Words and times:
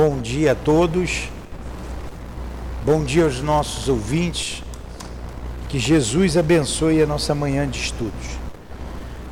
Bom 0.00 0.20
dia 0.20 0.52
a 0.52 0.54
todos. 0.54 1.28
Bom 2.84 3.02
dia 3.02 3.24
aos 3.24 3.42
nossos 3.42 3.88
ouvintes. 3.88 4.62
Que 5.68 5.76
Jesus 5.76 6.36
abençoe 6.36 7.02
a 7.02 7.06
nossa 7.06 7.34
manhã 7.34 7.68
de 7.68 7.80
estudos. 7.80 8.38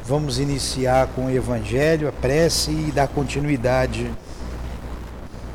Vamos 0.04 0.40
iniciar 0.40 1.06
com 1.14 1.26
o 1.26 1.30
Evangelho, 1.30 2.08
a 2.08 2.12
prece 2.12 2.72
e 2.72 2.90
dar 2.90 3.06
continuidade 3.06 4.10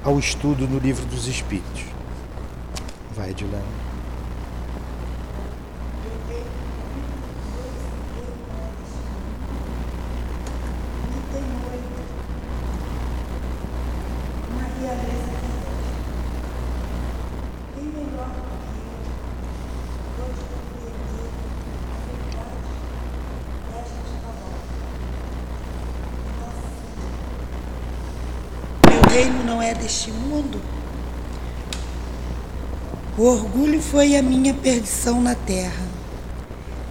ao 0.02 0.18
estudo 0.18 0.66
no 0.66 0.80
Livro 0.80 1.06
dos 1.06 1.28
Espíritos. 1.28 1.84
Vai, 3.14 3.34
Dilane. 3.34 3.82
reino 29.12 29.44
não 29.44 29.61
deste 29.74 30.12
mundo. 30.12 30.62
O 33.18 33.24
orgulho 33.24 33.82
foi 33.82 34.16
a 34.16 34.22
minha 34.22 34.54
perdição 34.54 35.22
na 35.22 35.36
terra. 35.36 35.86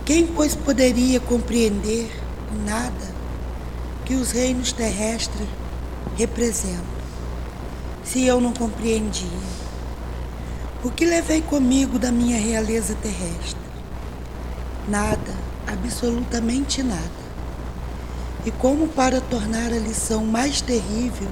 Quem, 0.04 0.26
pois, 0.26 0.54
poderia 0.54 1.18
compreender 1.20 2.10
o 2.52 2.68
nada 2.68 3.10
que 4.04 4.14
os 4.14 4.32
reinos 4.32 4.72
terrestres 4.72 5.48
representam, 6.16 6.84
se 8.04 8.24
eu 8.24 8.40
não 8.40 8.52
compreendia? 8.52 9.28
O 10.82 10.90
que 10.90 11.04
levei 11.04 11.42
comigo 11.42 11.98
da 11.98 12.10
minha 12.10 12.38
realeza 12.38 12.94
terrestre? 12.96 13.60
Nada, 14.88 15.34
absolutamente 15.66 16.82
nada. 16.82 17.20
E 18.44 18.50
como 18.50 18.88
para 18.88 19.20
tornar 19.20 19.66
a 19.66 19.78
lição 19.78 20.24
mais 20.24 20.60
terrível, 20.60 21.28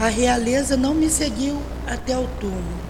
a 0.00 0.08
realeza 0.08 0.78
não 0.78 0.94
me 0.94 1.10
seguiu 1.10 1.60
até 1.86 2.16
o 2.16 2.26
túmulo. 2.40 2.80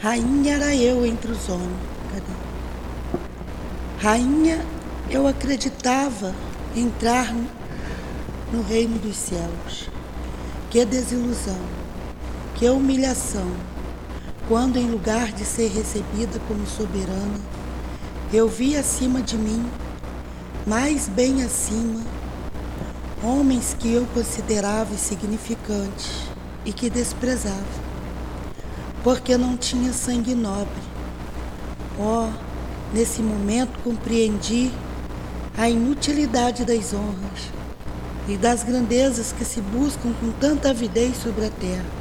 Rainha 0.00 0.54
era 0.54 0.72
eu 0.76 1.04
entre 1.04 1.32
os 1.32 1.48
homens. 1.48 1.80
Cadê? 2.12 3.20
Rainha, 3.98 4.64
eu 5.10 5.26
acreditava 5.26 6.32
entrar 6.76 7.34
no 8.52 8.62
reino 8.62 9.00
dos 9.00 9.16
céus. 9.16 9.90
Que 10.70 10.84
desilusão, 10.84 11.58
que 12.54 12.68
humilhação, 12.68 13.50
quando 14.46 14.76
em 14.78 14.88
lugar 14.88 15.32
de 15.32 15.44
ser 15.44 15.72
recebida 15.72 16.38
como 16.46 16.64
soberana, 16.68 17.40
eu 18.32 18.48
vi 18.48 18.76
acima 18.76 19.20
de 19.20 19.36
mim, 19.36 19.68
mais 20.64 21.08
bem 21.08 21.42
acima, 21.42 22.00
homens 23.22 23.76
que 23.78 23.92
eu 23.92 24.06
considerava 24.14 24.94
insignificantes 24.94 26.10
e 26.64 26.72
que 26.72 26.88
desprezava, 26.88 27.64
porque 29.04 29.36
não 29.36 29.56
tinha 29.56 29.92
sangue 29.92 30.34
nobre. 30.34 30.82
Oh, 31.98 32.28
nesse 32.94 33.20
momento 33.20 33.78
compreendi 33.84 34.70
a 35.56 35.68
inutilidade 35.68 36.64
das 36.64 36.94
honras 36.94 37.50
e 38.26 38.36
das 38.36 38.62
grandezas 38.62 39.32
que 39.32 39.44
se 39.44 39.60
buscam 39.60 40.12
com 40.14 40.32
tanta 40.32 40.70
avidez 40.70 41.16
sobre 41.18 41.46
a 41.46 41.50
terra. 41.50 42.00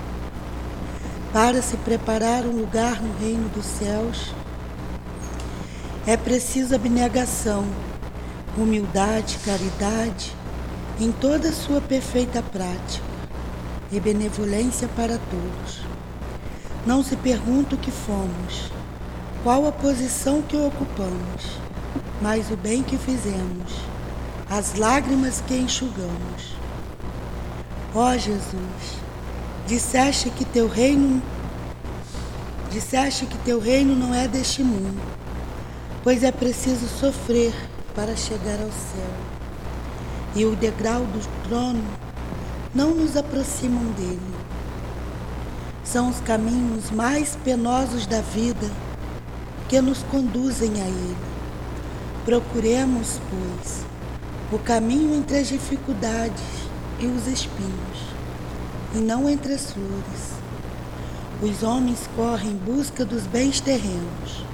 Para 1.33 1.61
se 1.61 1.75
preparar 1.77 2.45
um 2.45 2.57
lugar 2.57 3.01
no 3.01 3.13
reino 3.19 3.49
dos 3.49 3.65
céus, 3.65 4.33
é 6.07 6.15
preciso 6.15 6.73
abnegação, 6.73 7.65
humildade, 8.57 9.37
caridade 9.45 10.38
em 10.99 11.13
toda 11.13 11.53
sua 11.53 11.79
perfeita 11.79 12.43
prática 12.43 13.05
e 13.89 14.01
benevolência 14.01 14.85
para 14.97 15.17
todos. 15.17 15.79
Não 16.85 17.01
se 17.01 17.15
pergunta 17.15 17.75
o 17.75 17.77
que 17.77 17.89
fomos, 17.89 18.69
qual 19.41 19.65
a 19.65 19.71
posição 19.71 20.41
que 20.41 20.57
ocupamos, 20.57 21.57
mas 22.21 22.51
o 22.51 22.57
bem 22.57 22.83
que 22.83 22.97
fizemos, 22.97 23.79
as 24.49 24.75
lágrimas 24.75 25.41
que 25.47 25.55
enxugamos. 25.55 26.57
Ó 27.95 28.17
Jesus, 28.17 28.99
disseste 29.65 30.29
que 30.29 30.43
teu 30.43 30.67
reino 30.67 31.21
disseste 32.69 33.25
que 33.25 33.37
teu 33.39 33.59
reino 33.59 33.95
não 33.95 34.13
é 34.13 34.27
deste 34.27 34.61
mundo, 34.61 35.01
pois 36.03 36.23
é 36.23 36.31
preciso 36.31 36.87
sofrer 36.87 37.53
para 37.95 38.15
chegar 38.15 38.59
ao 38.61 38.69
céu 38.69 39.38
e 40.35 40.45
o 40.45 40.55
degrau 40.55 41.01
do 41.05 41.47
trono 41.47 41.83
não 42.73 42.93
nos 42.93 43.17
aproximam 43.17 43.83
dele. 43.93 44.19
São 45.83 46.09
os 46.09 46.19
caminhos 46.19 46.91
mais 46.91 47.35
penosos 47.43 48.05
da 48.05 48.21
vida 48.21 48.69
que 49.67 49.81
nos 49.81 50.03
conduzem 50.03 50.81
a 50.81 50.87
ele. 50.87 51.17
Procuremos, 52.25 53.19
pois, 53.29 53.85
o 54.51 54.59
caminho 54.59 55.15
entre 55.15 55.39
as 55.39 55.47
dificuldades 55.47 56.43
e 56.99 57.07
os 57.07 57.25
espinhos, 57.25 57.99
e 58.93 58.99
não 58.99 59.27
entre 59.27 59.53
as 59.53 59.71
flores. 59.71 60.39
Os 61.41 61.63
homens 61.63 62.07
correm 62.15 62.51
em 62.51 62.55
busca 62.55 63.03
dos 63.03 63.25
bens 63.25 63.61
terrenos, 63.61 64.45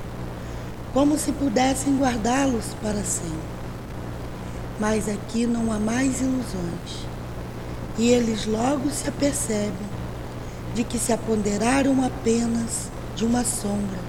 como 0.93 1.17
se 1.17 1.33
pudessem 1.33 1.97
guardá-los 1.97 2.73
para 2.81 3.03
sempre 3.03 3.54
mas 4.79 5.07
aqui 5.07 5.45
não 5.45 5.71
há 5.71 5.79
mais 5.79 6.21
ilusões. 6.21 7.05
E 7.97 8.09
eles 8.09 8.45
logo 8.45 8.89
se 8.89 9.07
apercebem 9.07 9.95
de 10.73 10.83
que 10.83 10.99
se 10.99 11.13
apoderaram 11.13 12.03
apenas 12.03 12.89
de 13.15 13.23
uma 13.25 13.43
sombra 13.45 13.99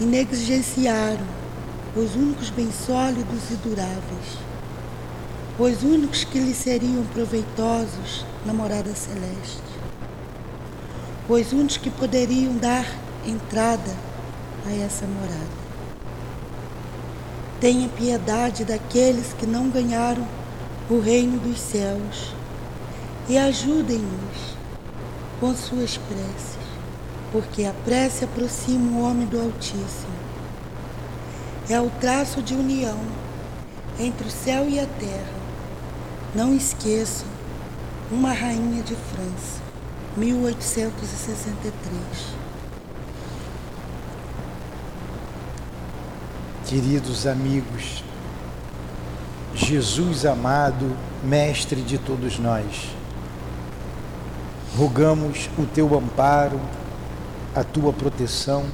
e 0.00 0.04
negligenciaram 0.04 1.26
os 1.96 2.14
únicos 2.14 2.50
bens 2.50 2.74
sólidos 2.86 3.50
e 3.50 3.54
duráveis, 3.56 4.38
os 5.58 5.82
únicos 5.82 6.22
que 6.22 6.38
lhes 6.38 6.56
seriam 6.56 7.04
proveitosos 7.12 8.24
na 8.46 8.54
morada 8.54 8.94
celeste, 8.94 9.60
os 11.28 11.52
únicos 11.52 11.76
que 11.76 11.90
poderiam 11.90 12.56
dar 12.56 12.86
entrada 13.26 13.94
a 14.66 14.72
essa 14.72 15.06
morada. 15.06 15.59
Tenha 17.60 17.88
piedade 17.90 18.64
daqueles 18.64 19.34
que 19.34 19.44
não 19.44 19.68
ganharam 19.68 20.26
o 20.88 20.98
reino 20.98 21.38
dos 21.38 21.60
céus 21.60 22.32
e 23.28 23.36
ajudem-nos 23.36 24.56
com 25.38 25.54
suas 25.54 25.98
preces, 25.98 26.56
porque 27.30 27.64
a 27.64 27.74
prece 27.84 28.24
aproxima 28.24 28.98
o 28.98 29.02
homem 29.02 29.26
do 29.26 29.38
Altíssimo. 29.38 30.18
É 31.68 31.78
o 31.78 31.90
traço 32.00 32.40
de 32.40 32.54
união 32.54 32.98
entre 33.98 34.26
o 34.26 34.30
céu 34.30 34.66
e 34.66 34.80
a 34.80 34.86
terra. 34.86 35.38
Não 36.34 36.56
esqueçam, 36.56 37.28
uma 38.10 38.32
rainha 38.32 38.82
de 38.82 38.96
França, 38.96 39.60
1863. 40.16 42.39
Queridos 46.70 47.26
amigos, 47.26 48.04
Jesus 49.56 50.24
amado, 50.24 50.96
Mestre 51.24 51.82
de 51.82 51.98
todos 51.98 52.38
nós, 52.38 52.94
rogamos 54.78 55.50
o 55.58 55.66
teu 55.66 55.98
amparo, 55.98 56.60
a 57.56 57.64
tua 57.64 57.92
proteção 57.92 58.66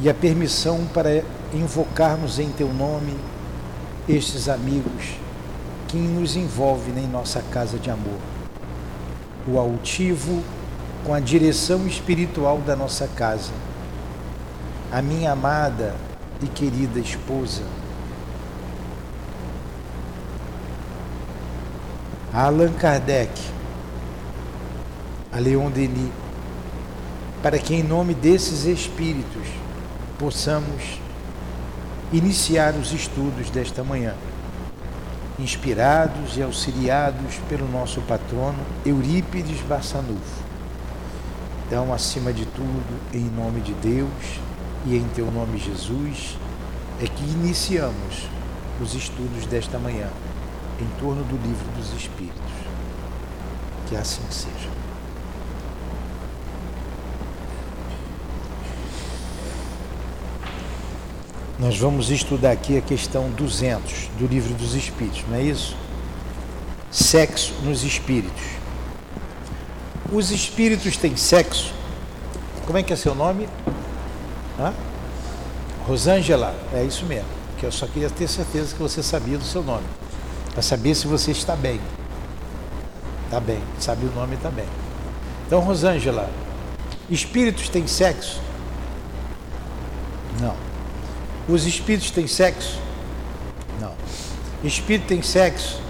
e 0.00 0.08
a 0.08 0.14
permissão 0.14 0.86
para 0.94 1.22
invocarmos 1.52 2.38
em 2.38 2.48
teu 2.48 2.72
nome 2.72 3.14
estes 4.08 4.48
amigos 4.48 5.18
que 5.88 5.98
nos 5.98 6.34
envolvem 6.34 6.96
em 6.96 7.06
nossa 7.06 7.42
casa 7.42 7.76
de 7.76 7.90
amor. 7.90 8.20
O 9.46 9.58
altivo 9.58 10.42
com 11.04 11.12
a 11.12 11.20
direção 11.20 11.86
espiritual 11.86 12.56
da 12.60 12.74
nossa 12.74 13.06
casa. 13.06 13.52
A 14.90 15.02
minha 15.02 15.32
amada 15.32 15.94
e 16.42 16.48
querida 16.48 16.98
esposa. 16.98 17.62
A 22.32 22.44
Allan 22.44 22.72
Kardec, 22.72 23.30
a 25.32 25.38
Leon 25.38 25.70
Denis, 25.70 26.10
para 27.42 27.58
que 27.58 27.74
em 27.74 27.82
nome 27.82 28.14
desses 28.14 28.64
espíritos 28.64 29.46
possamos 30.18 31.00
iniciar 32.12 32.74
os 32.74 32.92
estudos 32.92 33.50
desta 33.50 33.82
manhã. 33.82 34.14
inspirados 35.38 36.36
e 36.36 36.42
auxiliados 36.42 37.36
pelo 37.48 37.68
nosso 37.68 38.00
patrono 38.02 38.58
Eurípides 38.84 39.60
Barçanufo. 39.62 40.42
Então, 41.66 41.92
acima 41.92 42.32
de 42.32 42.44
tudo, 42.46 43.00
em 43.12 43.24
nome 43.24 43.60
de 43.60 43.72
Deus 43.74 44.08
e 44.84 44.96
em 44.96 45.04
teu 45.14 45.30
nome, 45.30 45.58
Jesus, 45.58 46.36
é 47.00 47.06
que 47.06 47.22
iniciamos 47.22 48.26
os 48.80 48.94
estudos 48.94 49.46
desta 49.46 49.78
manhã 49.78 50.08
em 50.80 51.00
torno 51.00 51.22
do 51.24 51.36
livro 51.36 51.66
dos 51.76 51.92
Espíritos. 51.92 52.40
Que 53.88 53.96
assim 53.96 54.22
seja. 54.30 54.70
Nós 61.58 61.78
vamos 61.78 62.10
estudar 62.10 62.50
aqui 62.50 62.76
a 62.76 62.80
questão 62.80 63.30
200 63.30 64.08
do 64.18 64.26
livro 64.26 64.52
dos 64.54 64.74
Espíritos, 64.74 65.22
não 65.28 65.36
é 65.36 65.42
isso? 65.42 65.76
Sexo 66.90 67.54
nos 67.62 67.84
espíritos. 67.84 68.42
Os 70.12 70.32
espíritos 70.32 70.96
têm 70.96 71.16
sexo? 71.16 71.72
Como 72.66 72.78
é 72.78 72.82
que 72.82 72.92
é 72.92 72.96
seu 72.96 73.14
nome? 73.14 73.48
Hã? 74.62 74.72
Rosângela, 75.86 76.54
é 76.72 76.84
isso 76.84 77.04
mesmo. 77.04 77.26
Que 77.58 77.66
eu 77.66 77.72
só 77.72 77.86
queria 77.86 78.08
ter 78.08 78.28
certeza 78.28 78.74
que 78.74 78.80
você 78.80 79.02
sabia 79.02 79.36
do 79.36 79.44
seu 79.44 79.62
nome. 79.62 79.86
Para 80.52 80.62
saber 80.62 80.94
se 80.94 81.08
você 81.08 81.32
está 81.32 81.56
bem. 81.56 81.80
Está 83.24 83.40
bem, 83.40 83.60
sabe 83.80 84.06
o 84.06 84.12
nome 84.12 84.36
está 84.36 84.50
bem. 84.50 84.66
Então, 85.46 85.60
Rosângela, 85.60 86.30
espíritos 87.10 87.68
têm 87.68 87.86
sexo? 87.86 88.40
Não. 90.40 90.54
Os 91.48 91.66
espíritos 91.66 92.10
têm 92.10 92.26
sexo? 92.26 92.78
Não. 93.80 93.92
Espírito 94.62 95.06
tem 95.08 95.22
sexo? 95.22 95.80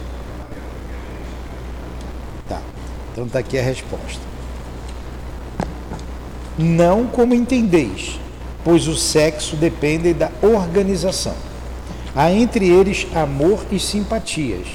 Tá. 2.49 2.61
Então 3.13 3.27
está 3.27 3.41
aqui 3.41 3.59
a 3.59 3.63
resposta. 3.63 4.21
Não 6.59 7.07
como 7.07 7.35
entendeis, 7.35 8.19
pois 8.65 8.87
o 8.89 8.97
sexo 8.97 9.57
depende 9.57 10.13
da 10.15 10.31
organização. 10.43 11.35
Há 12.15 12.31
entre 12.31 12.69
eles 12.69 13.07
amor 13.15 13.65
e 13.71 13.81
simpatias, 13.81 14.67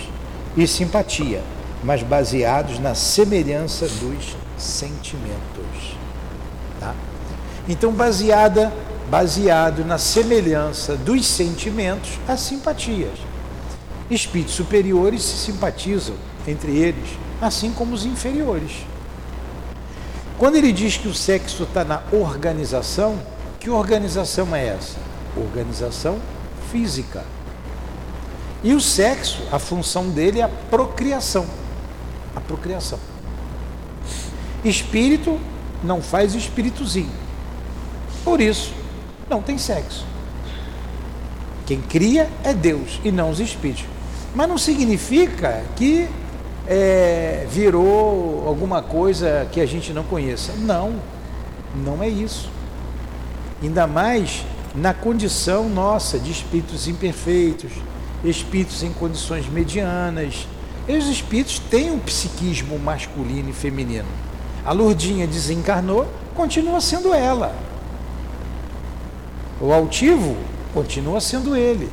e 0.56 0.68
simpatia, 0.68 1.42
mas 1.84 2.02
baseados 2.02 2.80
na 2.80 2.96
semelhança 2.96 3.88
dos 3.88 4.36
sentimentos. 4.58 5.96
Tá? 6.80 6.96
Então, 7.68 7.92
baseada 7.92 8.74
baseado 9.10 9.86
na 9.86 9.98
semelhança 9.98 10.96
dos 10.96 11.26
sentimentos 11.26 12.20
às 12.28 12.42
simpatias. 12.42 13.14
Espíritos 14.10 14.56
superiores 14.56 15.22
se 15.22 15.38
simpatizam 15.38 16.16
entre 16.48 16.76
eles, 16.78 17.10
assim 17.42 17.72
como 17.72 17.94
os 17.94 18.06
inferiores. 18.06 18.72
Quando 20.38 20.56
ele 20.56 20.72
diz 20.72 20.98
que 20.98 21.08
o 21.08 21.14
sexo 21.14 21.64
está 21.64 21.84
na 21.84 22.02
organização, 22.12 23.18
que 23.68 23.72
organização 23.72 24.56
é 24.56 24.68
essa? 24.68 24.96
Organização 25.36 26.22
física. 26.72 27.26
E 28.64 28.74
o 28.74 28.80
sexo, 28.80 29.44
a 29.52 29.60
função 29.60 30.10
dele 30.10 30.40
é 30.40 30.44
a 30.44 30.48
procriação. 30.48 31.46
A 32.34 32.40
procriação. 32.40 32.98
Espírito 34.64 35.38
não 35.84 36.02
faz 36.02 36.34
espíritozinho. 36.34 37.12
Por 38.24 38.40
isso, 38.40 38.72
não 39.30 39.42
tem 39.42 39.58
sexo. 39.58 40.06
Quem 41.66 41.82
cria 41.82 42.30
é 42.46 42.54
Deus 42.54 43.02
e 43.04 43.12
não 43.12 43.32
os 43.32 43.42
espíritos. 43.42 43.84
Mas 44.34 44.48
não 44.48 44.58
significa 44.58 45.62
que 45.76 46.08
é, 46.66 47.46
virou 47.52 48.48
alguma 48.48 48.82
coisa 48.82 49.46
que 49.52 49.60
a 49.60 49.66
gente 49.66 49.92
não 49.92 50.06
conheça. 50.06 50.54
Não, 50.54 51.02
não 51.76 52.02
é 52.02 52.08
isso. 52.08 52.56
Ainda 53.62 53.88
mais 53.88 54.46
na 54.76 54.94
condição 54.94 55.68
nossa 55.68 56.20
de 56.20 56.32
espíritos 56.32 56.88
imperfeitos, 56.88 57.72
espíritos 58.24 58.84
em 58.84 58.92
condições 58.94 59.48
medianas. 59.50 60.48
E 60.88 60.96
os 60.96 61.08
espíritos 61.08 61.60
têm 61.60 61.92
um 61.92 62.00
psiquismo 62.00 62.78
masculino 62.80 63.50
e 63.50 63.54
feminino. 63.54 64.08
A 64.64 64.72
Lourdinha 64.72 65.26
desencarnou, 65.26 66.08
continua 66.36 66.80
sendo 66.80 67.14
ela. 67.14 67.56
O 69.60 69.74
altivo 69.74 70.38
continua 70.74 71.20
sendo 71.20 71.56
ele. 71.56 71.90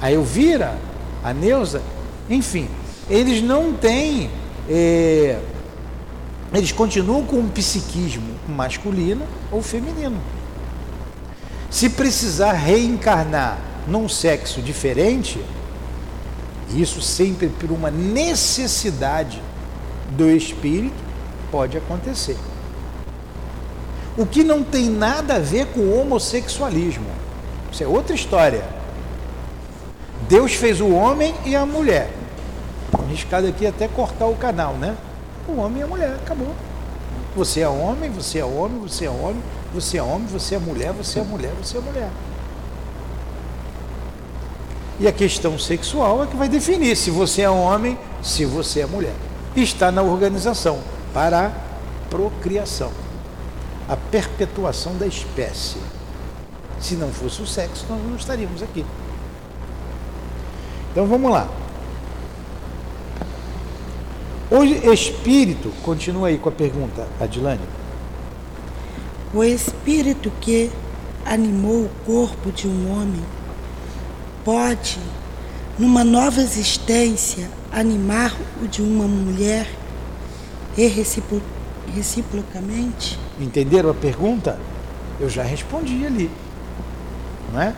A 0.00 0.10
Elvira, 0.10 0.78
a 1.22 1.32
Neuza, 1.32 1.82
enfim, 2.30 2.68
eles 3.08 3.42
não 3.42 3.72
têm. 3.72 4.30
É, 4.68 5.38
eles 6.52 6.72
continuam 6.72 7.24
com 7.24 7.36
um 7.36 7.48
psiquismo 7.48 8.34
masculino 8.48 9.24
ou 9.52 9.60
feminino. 9.62 10.16
Se 11.76 11.90
precisar 11.90 12.52
reencarnar 12.52 13.58
num 13.86 14.08
sexo 14.08 14.62
diferente, 14.62 15.38
isso 16.74 17.02
sempre 17.02 17.48
por 17.48 17.70
uma 17.70 17.90
necessidade 17.90 19.42
do 20.12 20.30
espírito, 20.30 20.96
pode 21.50 21.76
acontecer. 21.76 22.38
O 24.16 24.24
que 24.24 24.42
não 24.42 24.64
tem 24.64 24.88
nada 24.88 25.34
a 25.34 25.38
ver 25.38 25.66
com 25.66 25.80
o 25.80 26.00
homossexualismo. 26.00 27.10
Isso 27.70 27.84
é 27.84 27.86
outra 27.86 28.14
história. 28.14 28.64
Deus 30.30 30.54
fez 30.54 30.80
o 30.80 30.88
homem 30.88 31.34
e 31.44 31.54
a 31.54 31.66
mulher. 31.66 32.08
Arriscado 32.90 33.48
aqui 33.48 33.66
até 33.66 33.86
cortar 33.86 34.24
o 34.24 34.36
canal, 34.36 34.72
né? 34.78 34.96
O 35.46 35.56
homem 35.58 35.80
e 35.80 35.82
a 35.82 35.86
mulher, 35.86 36.14
acabou. 36.14 36.54
Você 37.34 37.60
é 37.60 37.68
homem, 37.68 38.10
você 38.10 38.38
é 38.38 38.44
homem, 38.44 38.80
você 38.80 39.04
é 39.04 39.10
homem, 39.10 39.42
você 39.72 39.98
é 39.98 40.02
homem, 40.02 40.26
você 40.26 40.54
é 40.54 40.58
mulher, 40.58 40.92
você 40.92 41.20
é 41.20 41.22
mulher, 41.22 41.52
você 41.62 41.76
é 41.76 41.80
mulher. 41.80 42.10
E 44.98 45.06
a 45.06 45.12
questão 45.12 45.58
sexual 45.58 46.24
é 46.24 46.26
que 46.26 46.36
vai 46.36 46.48
definir 46.48 46.96
se 46.96 47.10
você 47.10 47.42
é 47.42 47.50
homem, 47.50 47.98
se 48.22 48.44
você 48.44 48.80
é 48.80 48.86
mulher. 48.86 49.14
Está 49.54 49.92
na 49.92 50.02
organização 50.02 50.78
para 51.12 51.46
a 51.46 51.50
procriação 52.08 52.90
a 53.88 53.96
perpetuação 53.96 54.96
da 54.96 55.06
espécie. 55.06 55.78
Se 56.80 56.94
não 56.94 57.10
fosse 57.10 57.40
o 57.40 57.46
sexo, 57.46 57.86
nós 57.88 58.02
não 58.02 58.16
estaríamos 58.16 58.62
aqui. 58.62 58.84
Então 60.92 61.06
vamos 61.06 61.30
lá. 61.30 61.48
O 64.48 64.62
espírito, 64.92 65.72
continua 65.82 66.28
aí 66.28 66.38
com 66.38 66.48
a 66.48 66.52
pergunta, 66.52 67.04
Adilane. 67.20 67.58
O 69.34 69.42
espírito 69.42 70.30
que 70.40 70.70
animou 71.24 71.86
o 71.86 71.90
corpo 72.06 72.52
de 72.52 72.68
um 72.68 72.92
homem 72.92 73.24
pode, 74.44 75.00
numa 75.76 76.04
nova 76.04 76.40
existência, 76.40 77.50
animar 77.72 78.36
o 78.62 78.68
de 78.68 78.82
uma 78.82 79.08
mulher 79.08 79.66
e 80.78 80.86
reciprocamente? 80.86 83.18
Entenderam 83.40 83.90
a 83.90 83.94
pergunta? 83.94 84.60
Eu 85.18 85.28
já 85.28 85.42
respondi 85.42 86.06
ali. 86.06 86.30
Não 87.52 87.60
é? 87.60 87.74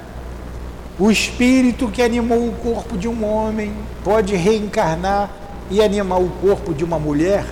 O 0.98 1.10
espírito 1.10 1.88
que 1.88 2.02
animou 2.02 2.46
o 2.46 2.52
corpo 2.52 2.98
de 2.98 3.08
um 3.08 3.24
homem 3.24 3.74
pode 4.04 4.36
reencarnar 4.36 5.30
e 5.70 5.82
animar 5.82 6.20
o 6.20 6.28
corpo 6.40 6.72
de 6.72 6.84
uma 6.84 6.98
mulher 6.98 7.44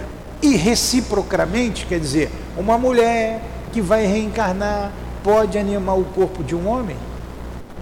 e 0.42 0.56
reciprocamente, 0.56 1.86
quer 1.86 1.98
dizer, 1.98 2.30
uma 2.56 2.78
mulher 2.78 3.42
que 3.72 3.80
vai 3.80 4.06
reencarnar 4.06 4.92
pode 5.22 5.58
animar 5.58 5.98
o 5.98 6.04
corpo 6.04 6.44
de 6.44 6.54
um 6.54 6.68
homem? 6.68 6.96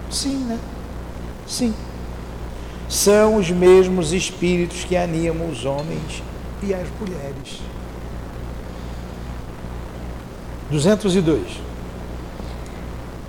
Sim, 0.09 0.37
né? 0.45 0.59
Sim. 1.47 1.73
São 2.89 3.35
os 3.35 3.49
mesmos 3.49 4.13
espíritos 4.13 4.83
que 4.83 4.95
animam 4.95 5.49
os 5.49 5.65
homens 5.65 6.23
e 6.61 6.73
as 6.73 6.87
mulheres. 6.99 7.61
202. 10.69 11.41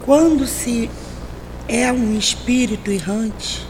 Quando 0.05 0.47
se 0.47 0.91
é 1.69 1.93
um 1.93 2.17
espírito 2.17 2.91
errante, 2.91 3.66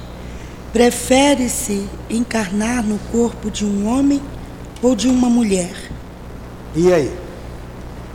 prefere-se 0.73 1.89
encarnar 2.11 2.83
no 2.83 2.99
corpo 3.11 3.51
de 3.51 3.65
um 3.65 3.89
homem 3.89 4.21
ou 4.83 4.95
de 4.95 5.09
uma 5.09 5.29
mulher? 5.29 5.75
E 6.75 6.93
aí? 6.93 7.13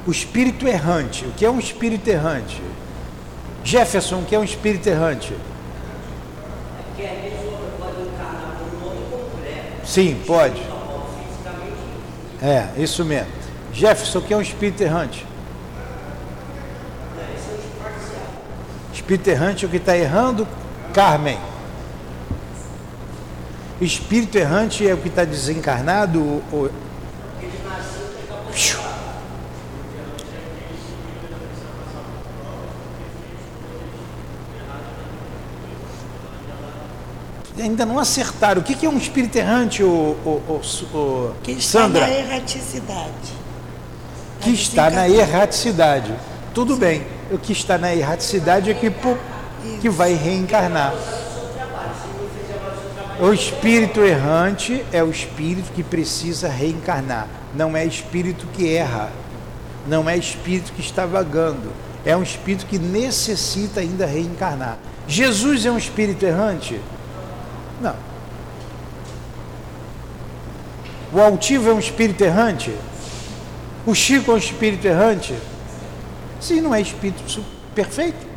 O 0.06 0.12
espírito 0.12 0.68
errante, 0.68 1.26
o 1.26 1.32
que 1.32 1.46
é 1.46 1.50
um 1.50 1.60
espírito 1.60 2.08
errante? 2.08 2.62
Jefferson, 3.64 4.20
o 4.20 4.26
que 4.26 4.36
é 4.36 4.40
um 4.40 4.44
espírito 4.44 4.88
errante? 4.88 5.34
Sim, 9.86 10.22
pode. 10.26 10.62
É, 12.42 12.70
isso 12.78 13.04
mesmo. 13.04 13.32
Jefferson, 13.74 14.20
o 14.20 14.22
que 14.22 14.34
é 14.34 14.38
um 14.38 14.42
espírito 14.42 14.82
errante? 14.82 15.26
Espírito 18.94 19.30
errante, 19.30 19.66
o 19.66 19.70
que 19.70 19.78
está 19.78 19.98
errando, 19.98 20.48
Carmen. 20.94 21.38
Espírito 23.82 24.38
errante 24.38 24.88
é 24.88 24.94
o 24.94 24.98
que 24.98 25.08
está 25.08 25.26
desencarnado? 25.26 26.44
Ou... 26.52 26.70
Ainda 37.60 37.86
não 37.86 37.98
acertaram. 37.98 38.62
O 38.62 38.64
que 38.64 38.86
é 38.86 38.90
um 38.90 38.98
espírito 38.98 39.36
errante, 39.36 39.84
o, 39.84 39.88
o, 39.88 40.62
o, 40.94 40.98
o 40.98 41.36
que 41.42 41.54
está 41.54 41.82
Sandra? 41.82 42.08
na 42.08 42.14
erraticidade. 42.14 43.42
Que 44.42 44.52
está 44.52 44.90
na 44.92 45.10
erraticidade. 45.10 46.14
Tudo 46.54 46.76
bem. 46.76 47.06
O 47.32 47.38
que 47.38 47.52
está 47.52 47.80
na 47.80 47.96
erraticidade 47.96 48.70
é 48.70 48.74
que, 48.76 48.92
que 49.80 49.90
vai 49.90 50.14
reencarnar. 50.14 50.94
O 53.22 53.32
espírito 53.32 54.00
errante 54.02 54.84
é 54.92 55.04
o 55.04 55.12
espírito 55.12 55.72
que 55.74 55.84
precisa 55.84 56.50
reencarnar. 56.50 57.28
Não 57.54 57.78
é 57.78 57.86
espírito 57.86 58.48
que 58.48 58.76
erra. 58.76 59.12
Não 59.88 60.10
é 60.10 60.18
espírito 60.18 60.74
que 60.74 60.82
está 60.82 61.06
vagando. 61.06 61.72
É 62.04 62.18
um 62.18 62.24
espírito 62.24 62.66
que 62.66 62.80
necessita 62.80 63.80
ainda 63.80 64.08
reencarnar. 64.08 64.80
Jesus 65.08 65.68
é 65.68 65.72
um 65.72 65.78
espírito 65.78 66.26
errante? 66.26 66.82
Não. 67.80 67.96
O 71.14 71.22
altivo 71.22 71.70
é 71.70 71.74
um 71.76 71.80
espírito 71.80 72.24
errante? 72.24 72.76
O 73.86 73.94
Chico 73.94 74.32
é 74.32 74.34
um 74.34 74.38
espírito 74.38 74.88
errante? 74.88 75.36
Sim, 76.40 76.60
não 76.60 76.74
é 76.74 76.82
espírito 76.82 77.46
perfeito. 77.76 78.31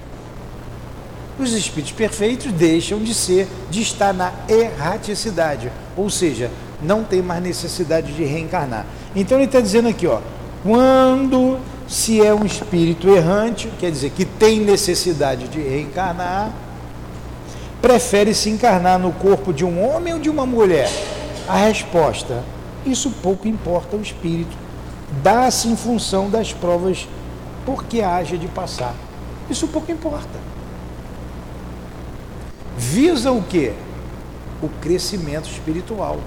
Os 1.36 1.52
espíritos 1.52 1.92
perfeitos 1.92 2.52
deixam 2.52 3.00
de 3.00 3.12
ser, 3.12 3.48
de 3.68 3.82
estar 3.82 4.14
na 4.14 4.32
erraticidade, 4.48 5.70
ou 5.96 6.08
seja, 6.08 6.48
não 6.80 7.02
tem 7.02 7.20
mais 7.20 7.42
necessidade 7.42 8.12
de 8.12 8.24
reencarnar. 8.24 8.86
Então 9.16 9.38
ele 9.38 9.46
está 9.46 9.60
dizendo 9.60 9.88
aqui, 9.88 10.06
ó, 10.06 10.20
quando 10.62 11.58
se 11.88 12.24
é 12.24 12.32
um 12.32 12.44
espírito 12.44 13.08
errante, 13.08 13.68
quer 13.80 13.90
dizer 13.90 14.10
que 14.10 14.24
tem 14.24 14.60
necessidade 14.60 15.48
de 15.48 15.60
reencarnar, 15.60 16.52
prefere 17.82 18.32
se 18.32 18.48
encarnar 18.48 19.00
no 19.00 19.10
corpo 19.12 19.52
de 19.52 19.64
um 19.64 19.84
homem 19.84 20.14
ou 20.14 20.20
de 20.20 20.30
uma 20.30 20.46
mulher? 20.46 20.88
A 21.48 21.56
resposta: 21.56 22.44
isso 22.86 23.10
pouco 23.22 23.48
importa 23.48 23.96
ao 23.96 24.02
espírito. 24.02 24.56
Dá-se 25.20 25.66
em 25.66 25.76
função 25.76 26.30
das 26.30 26.52
provas 26.52 27.08
porque 27.66 28.02
haja 28.02 28.38
de 28.38 28.46
passar. 28.46 28.94
Isso 29.50 29.66
pouco 29.66 29.90
importa 29.90 30.53
visa 32.76 33.32
o 33.32 33.42
quê? 33.42 33.72
O 34.62 34.68
crescimento 34.68 35.48
espiritual, 35.48 36.18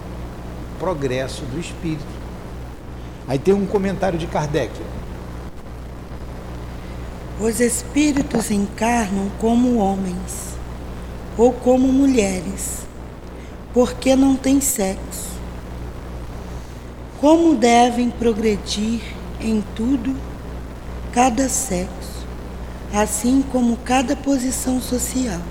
o 0.75 0.80
progresso 0.80 1.44
do 1.46 1.60
espírito. 1.60 2.06
Aí 3.27 3.38
tem 3.38 3.54
um 3.54 3.66
comentário 3.66 4.18
de 4.18 4.27
Kardec. 4.27 4.72
Os 7.39 7.60
espíritos 7.60 8.50
encarnam 8.50 9.30
como 9.39 9.77
homens 9.77 10.56
ou 11.38 11.51
como 11.54 11.88
mulheres, 11.88 12.88
porque 13.74 14.16
não 14.16 14.36
têm 14.36 14.60
sexo. 14.60 15.27
Como 17.20 17.56
devem 17.56 18.10
progredir 18.10 19.01
em 19.42 19.63
tudo 19.75 20.16
cada 21.12 21.50
sexo, 21.50 22.25
assim 22.94 23.44
como 23.51 23.77
cada 23.77 24.16
posição 24.16 24.80
social 24.80 25.42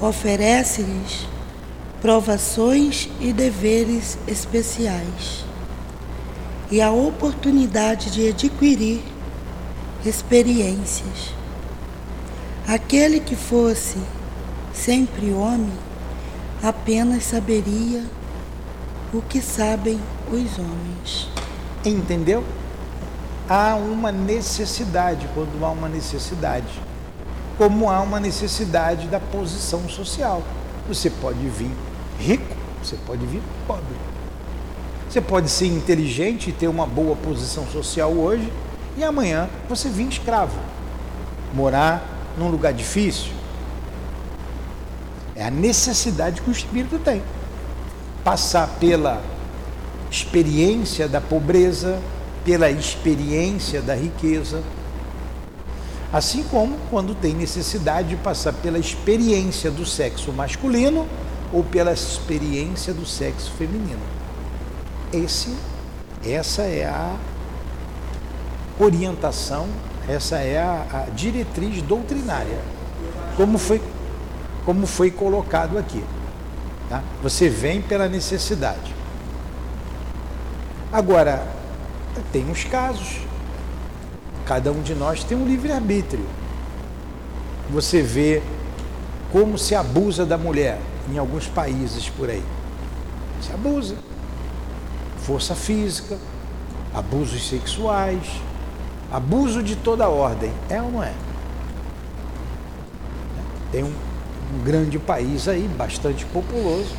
oferece-lhes 0.00 1.26
provações 2.00 3.08
e 3.20 3.32
deveres 3.32 4.16
especiais 4.28 5.44
e 6.70 6.80
a 6.80 6.90
oportunidade 6.90 8.10
de 8.10 8.28
adquirir 8.28 9.02
experiências. 10.04 11.34
Aquele 12.66 13.18
que 13.20 13.34
fosse 13.34 13.96
sempre 14.72 15.32
homem 15.32 15.72
apenas 16.62 17.24
saberia 17.24 18.04
o 19.12 19.22
que 19.22 19.40
sabem 19.40 19.98
os 20.30 20.58
homens. 20.58 21.28
Entendeu? 21.84 22.44
Há 23.48 23.74
uma 23.74 24.12
necessidade, 24.12 25.26
quando 25.34 25.64
há 25.64 25.70
uma 25.70 25.88
necessidade 25.88 26.87
como 27.58 27.90
há 27.90 28.00
uma 28.00 28.20
necessidade 28.20 29.08
da 29.08 29.18
posição 29.18 29.88
social. 29.88 30.42
Você 30.86 31.10
pode 31.10 31.40
vir 31.48 31.70
rico, 32.18 32.56
você 32.82 32.96
pode 33.04 33.26
vir 33.26 33.42
pobre. 33.66 33.96
Você 35.10 35.20
pode 35.20 35.50
ser 35.50 35.66
inteligente 35.66 36.50
e 36.50 36.52
ter 36.52 36.68
uma 36.68 36.86
boa 36.86 37.16
posição 37.16 37.66
social 37.66 38.12
hoje 38.12 38.50
e 38.96 39.02
amanhã 39.02 39.50
você 39.68 39.88
vir 39.88 40.08
escravo. 40.08 40.56
Morar 41.52 42.06
num 42.38 42.48
lugar 42.48 42.72
difícil. 42.72 43.32
É 45.34 45.44
a 45.44 45.50
necessidade 45.50 46.40
que 46.40 46.48
o 46.48 46.52
espírito 46.52 46.98
tem. 46.98 47.22
Passar 48.22 48.68
pela 48.78 49.20
experiência 50.10 51.08
da 51.08 51.20
pobreza, 51.20 51.98
pela 52.44 52.70
experiência 52.70 53.82
da 53.82 53.94
riqueza, 53.94 54.62
Assim 56.12 56.42
como 56.44 56.78
quando 56.90 57.14
tem 57.14 57.34
necessidade 57.34 58.08
de 58.08 58.16
passar 58.16 58.52
pela 58.54 58.78
experiência 58.78 59.70
do 59.70 59.84
sexo 59.84 60.32
masculino 60.32 61.06
ou 61.52 61.62
pela 61.62 61.92
experiência 61.92 62.94
do 62.94 63.04
sexo 63.04 63.50
feminino. 63.52 64.00
Esse, 65.12 65.54
essa 66.24 66.62
é 66.62 66.86
a 66.86 67.16
orientação, 68.78 69.66
essa 70.08 70.36
é 70.36 70.58
a, 70.58 70.86
a 70.92 71.10
diretriz 71.10 71.82
doutrinária, 71.82 72.58
como 73.36 73.58
foi, 73.58 73.82
como 74.64 74.86
foi 74.86 75.10
colocado 75.10 75.76
aqui. 75.76 76.02
Tá? 76.88 77.02
Você 77.22 77.50
vem 77.50 77.82
pela 77.82 78.08
necessidade. 78.08 78.94
Agora, 80.90 81.46
tem 82.32 82.50
os 82.50 82.64
casos 82.64 83.18
Cada 84.48 84.72
um 84.72 84.80
de 84.80 84.94
nós 84.94 85.22
tem 85.22 85.36
um 85.36 85.46
livre-arbítrio. 85.46 86.24
Você 87.68 88.00
vê 88.00 88.42
como 89.30 89.58
se 89.58 89.74
abusa 89.74 90.24
da 90.24 90.38
mulher 90.38 90.80
em 91.12 91.18
alguns 91.18 91.46
países 91.46 92.08
por 92.08 92.30
aí. 92.30 92.42
Se 93.42 93.52
abusa. 93.52 93.96
Força 95.18 95.54
física, 95.54 96.16
abusos 96.94 97.46
sexuais, 97.46 98.22
abuso 99.12 99.62
de 99.62 99.76
toda 99.76 100.08
ordem. 100.08 100.50
É 100.70 100.80
ou 100.80 100.92
não 100.92 101.04
é? 101.04 101.12
Tem 103.70 103.84
um, 103.84 103.92
um 104.54 104.64
grande 104.64 104.98
país 104.98 105.46
aí, 105.46 105.68
bastante 105.76 106.24
populoso. 106.24 106.94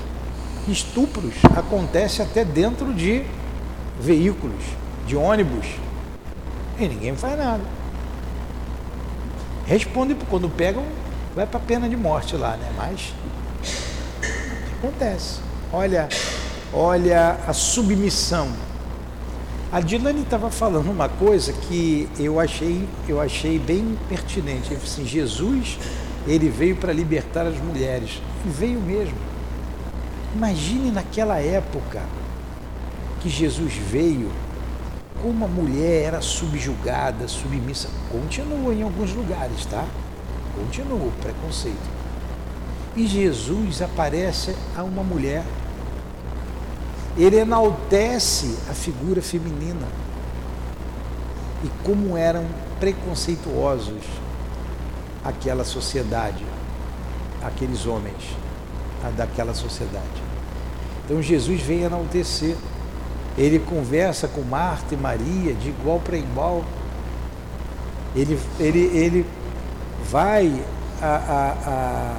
Estupros 0.67 1.33
acontecem 1.57 2.23
até 2.23 2.45
dentro 2.45 2.93
de 2.93 3.23
veículos, 3.99 4.63
de 5.07 5.15
ônibus 5.15 5.65
e 6.79 6.87
ninguém 6.87 7.15
faz 7.15 7.37
nada. 7.37 7.63
Responde 9.65 10.15
quando 10.29 10.49
pegam, 10.49 10.83
vai 11.35 11.45
para 11.45 11.59
a 11.59 11.63
pena 11.63 11.87
de 11.87 11.95
morte 11.95 12.35
lá, 12.35 12.57
né? 12.57 12.71
Mas 12.75 13.13
acontece. 14.79 15.39
Olha, 15.71 16.09
olha 16.73 17.37
a 17.47 17.53
submissão. 17.53 18.49
A 19.71 19.81
Dilane 19.81 20.21
estava 20.21 20.49
falando 20.49 20.89
uma 20.89 21.07
coisa 21.07 21.53
que 21.53 22.09
eu 22.17 22.39
achei, 22.39 22.89
eu 23.07 23.21
achei 23.21 23.59
bem 23.59 23.95
pertinente. 24.09 24.73
Ele 24.73 24.81
assim, 24.83 25.05
Jesus, 25.05 25.77
ele 26.25 26.49
veio 26.49 26.75
para 26.75 26.91
libertar 26.91 27.45
as 27.45 27.57
mulheres. 27.57 28.19
E 28.43 28.49
veio 28.49 28.79
mesmo. 28.79 29.17
Imagine 30.35 30.89
naquela 30.89 31.39
época 31.39 32.01
que 33.19 33.29
Jesus 33.29 33.73
veio 33.73 34.31
como 35.21 35.45
a 35.45 35.47
mulher 35.47 36.05
era 36.05 36.21
subjugada, 36.21 37.27
submissa, 37.27 37.89
continua 38.11 38.73
em 38.73 38.81
alguns 38.81 39.13
lugares, 39.13 39.65
tá? 39.65 39.85
Continua 40.55 41.07
o 41.07 41.11
preconceito. 41.21 41.89
E 42.95 43.05
Jesus 43.05 43.81
aparece 43.81 44.55
a 44.75 44.83
uma 44.83 45.03
mulher. 45.03 45.43
Ele 47.17 47.37
enaltece 47.37 48.57
a 48.69 48.73
figura 48.73 49.21
feminina. 49.21 49.87
E 51.63 51.69
como 51.83 52.17
eram 52.17 52.45
preconceituosos 52.79 54.03
aquela 55.23 55.65
sociedade, 55.65 56.45
aqueles 57.43 57.85
homens 57.85 58.35
daquela 59.15 59.53
sociedade. 59.53 60.23
Então 61.05 61.21
Jesus 61.21 61.61
vem 61.61 61.81
enaltecer 61.81 62.55
ele 63.37 63.59
conversa 63.59 64.27
com 64.27 64.41
Marta 64.41 64.93
e 64.93 64.97
Maria 64.97 65.53
de 65.53 65.69
igual 65.69 65.99
para 65.99 66.17
igual. 66.17 66.63
Ele, 68.15 68.39
ele, 68.59 68.79
ele 68.79 69.25
vai 70.09 70.51
a, 71.01 71.05
a, 71.05 71.69
a, 71.69 72.15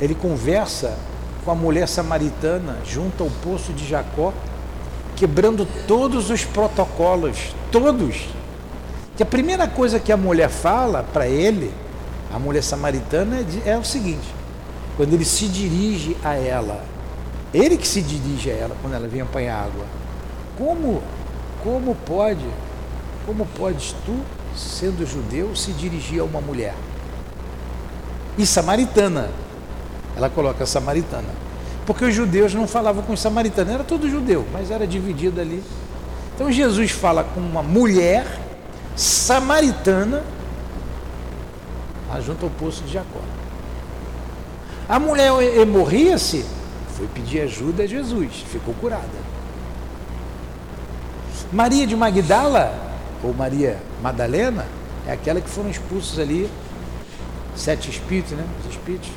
ele 0.00 0.14
conversa 0.14 0.96
com 1.44 1.50
a 1.50 1.54
mulher 1.54 1.88
samaritana 1.88 2.78
junto 2.84 3.22
ao 3.22 3.30
poço 3.42 3.72
de 3.72 3.86
Jacó, 3.86 4.32
quebrando 5.16 5.66
todos 5.86 6.30
os 6.30 6.44
protocolos, 6.44 7.54
todos. 7.72 8.28
Que 9.16 9.22
a 9.22 9.26
primeira 9.26 9.66
coisa 9.66 9.98
que 9.98 10.12
a 10.12 10.16
mulher 10.16 10.48
fala 10.48 11.02
para 11.02 11.26
ele, 11.26 11.72
a 12.32 12.38
mulher 12.38 12.62
samaritana, 12.62 13.44
é, 13.64 13.70
é 13.70 13.78
o 13.78 13.84
seguinte: 13.84 14.34
quando 14.96 15.12
ele 15.12 15.24
se 15.24 15.46
dirige 15.46 16.16
a 16.22 16.34
ela, 16.34 16.82
ele 17.52 17.76
que 17.76 17.86
se 17.86 18.00
dirige 18.00 18.50
a 18.50 18.54
ela 18.54 18.76
quando 18.80 18.94
ela 18.94 19.08
vem 19.08 19.20
apanhar 19.20 19.64
água. 19.64 19.84
Como, 20.56 21.02
como 21.62 21.94
pode, 21.94 22.46
como 23.26 23.46
podes 23.46 23.94
tu, 24.04 24.16
sendo 24.56 25.06
judeu, 25.06 25.54
se 25.56 25.72
dirigir 25.72 26.20
a 26.20 26.24
uma 26.24 26.40
mulher? 26.40 26.74
E 28.38 28.46
samaritana. 28.46 29.30
Ela 30.16 30.28
coloca 30.28 30.66
samaritana. 30.66 31.28
Porque 31.86 32.04
os 32.04 32.14
judeus 32.14 32.54
não 32.54 32.68
falavam 32.68 33.02
com 33.02 33.12
os 33.12 33.20
samaritanos, 33.20 33.72
era 33.72 33.84
todo 33.84 34.08
judeu, 34.08 34.46
mas 34.52 34.70
era 34.70 34.86
dividido 34.86 35.40
ali. 35.40 35.62
Então 36.34 36.52
Jesus 36.52 36.90
fala 36.90 37.24
com 37.24 37.40
uma 37.40 37.62
mulher 37.62 38.24
samaritana 38.94 40.22
junto 42.24 42.44
ao 42.44 42.50
poço 42.50 42.82
de 42.84 42.92
Jacó. 42.92 43.20
A 44.88 44.98
mulher 44.98 45.30
morria-se, 45.66 46.44
foi 47.00 47.08
pedir 47.14 47.40
ajuda 47.40 47.84
a 47.84 47.86
Jesus, 47.86 48.44
ficou 48.46 48.74
curada. 48.74 49.08
Maria 51.50 51.86
de 51.86 51.96
Magdala, 51.96 52.78
ou 53.24 53.32
Maria 53.32 53.78
Madalena, 54.02 54.66
é 55.06 55.12
aquela 55.12 55.40
que 55.40 55.48
foram 55.48 55.70
expulsos 55.70 56.18
ali, 56.18 56.46
sete 57.56 57.88
espíritos, 57.88 58.32
né? 58.32 58.44
Os 58.62 58.70
espíritos. 58.70 59.08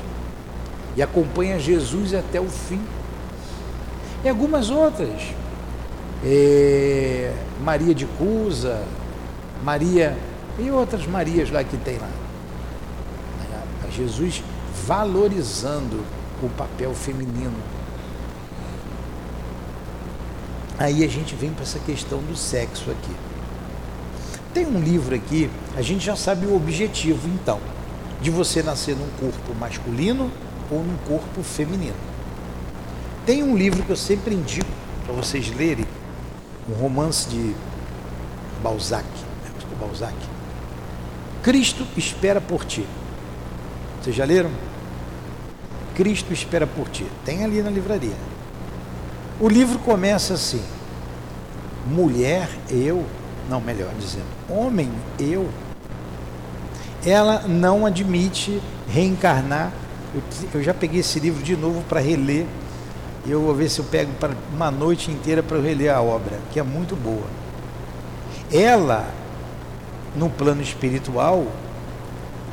E 0.96 1.02
acompanha 1.02 1.58
Jesus 1.58 2.14
até 2.14 2.40
o 2.40 2.48
fim. 2.48 2.80
E 4.24 4.28
algumas 4.30 4.70
outras. 4.70 5.20
É, 6.24 7.34
Maria 7.62 7.94
de 7.94 8.06
Cusa, 8.06 8.82
Maria 9.62 10.16
e 10.58 10.70
outras 10.70 11.06
Marias 11.06 11.50
lá 11.50 11.62
que 11.62 11.76
tem 11.76 11.98
lá. 11.98 12.08
Jesus 13.90 14.42
valorizando 14.86 16.02
o 16.46 16.50
papel 16.50 16.94
feminino. 16.94 17.56
Aí 20.78 21.04
a 21.04 21.08
gente 21.08 21.34
vem 21.34 21.50
para 21.50 21.62
essa 21.62 21.78
questão 21.78 22.18
do 22.18 22.36
sexo 22.36 22.90
aqui. 22.90 23.14
Tem 24.52 24.66
um 24.66 24.80
livro 24.80 25.14
aqui, 25.14 25.50
a 25.76 25.82
gente 25.82 26.04
já 26.04 26.16
sabe 26.16 26.46
o 26.46 26.54
objetivo 26.54 27.28
então, 27.28 27.60
de 28.20 28.30
você 28.30 28.62
nascer 28.62 28.96
num 28.96 29.08
corpo 29.18 29.54
masculino 29.54 30.30
ou 30.70 30.82
num 30.82 30.96
corpo 31.08 31.42
feminino. 31.42 31.96
Tem 33.26 33.42
um 33.42 33.56
livro 33.56 33.82
que 33.82 33.90
eu 33.90 33.96
sempre 33.96 34.34
indico 34.34 34.70
para 35.04 35.14
vocês 35.14 35.54
lerem, 35.54 35.86
um 36.68 36.74
romance 36.74 37.28
de 37.28 37.54
Balzac, 38.62 39.04
né? 39.42 39.50
Balzac. 39.80 40.14
Cristo 41.42 41.86
espera 41.96 42.40
por 42.40 42.64
ti. 42.64 42.86
Vocês 44.00 44.16
já 44.16 44.24
leram? 44.24 44.50
Cristo 45.94 46.32
espera 46.32 46.66
por 46.66 46.88
ti. 46.88 47.06
Tem 47.24 47.44
ali 47.44 47.62
na 47.62 47.70
livraria. 47.70 48.16
O 49.40 49.48
livro 49.48 49.78
começa 49.78 50.34
assim: 50.34 50.62
mulher, 51.86 52.48
eu, 52.70 53.04
não, 53.48 53.60
melhor 53.60 53.90
dizendo, 53.98 54.26
homem, 54.48 54.90
eu. 55.18 55.48
Ela 57.04 57.46
não 57.46 57.84
admite 57.84 58.60
reencarnar. 58.88 59.72
Eu, 60.14 60.22
eu 60.54 60.62
já 60.62 60.72
peguei 60.72 61.00
esse 61.00 61.20
livro 61.20 61.42
de 61.42 61.56
novo 61.56 61.82
para 61.88 62.00
reler. 62.00 62.46
Eu 63.26 63.40
vou 63.40 63.54
ver 63.54 63.70
se 63.70 63.78
eu 63.78 63.84
pego 63.84 64.12
para 64.14 64.32
uma 64.52 64.70
noite 64.70 65.10
inteira 65.10 65.42
para 65.42 65.58
reler 65.58 65.94
a 65.94 66.00
obra, 66.00 66.38
que 66.52 66.60
é 66.60 66.62
muito 66.62 66.94
boa. 66.94 67.26
Ela, 68.52 69.08
no 70.14 70.28
plano 70.28 70.60
espiritual, 70.60 71.46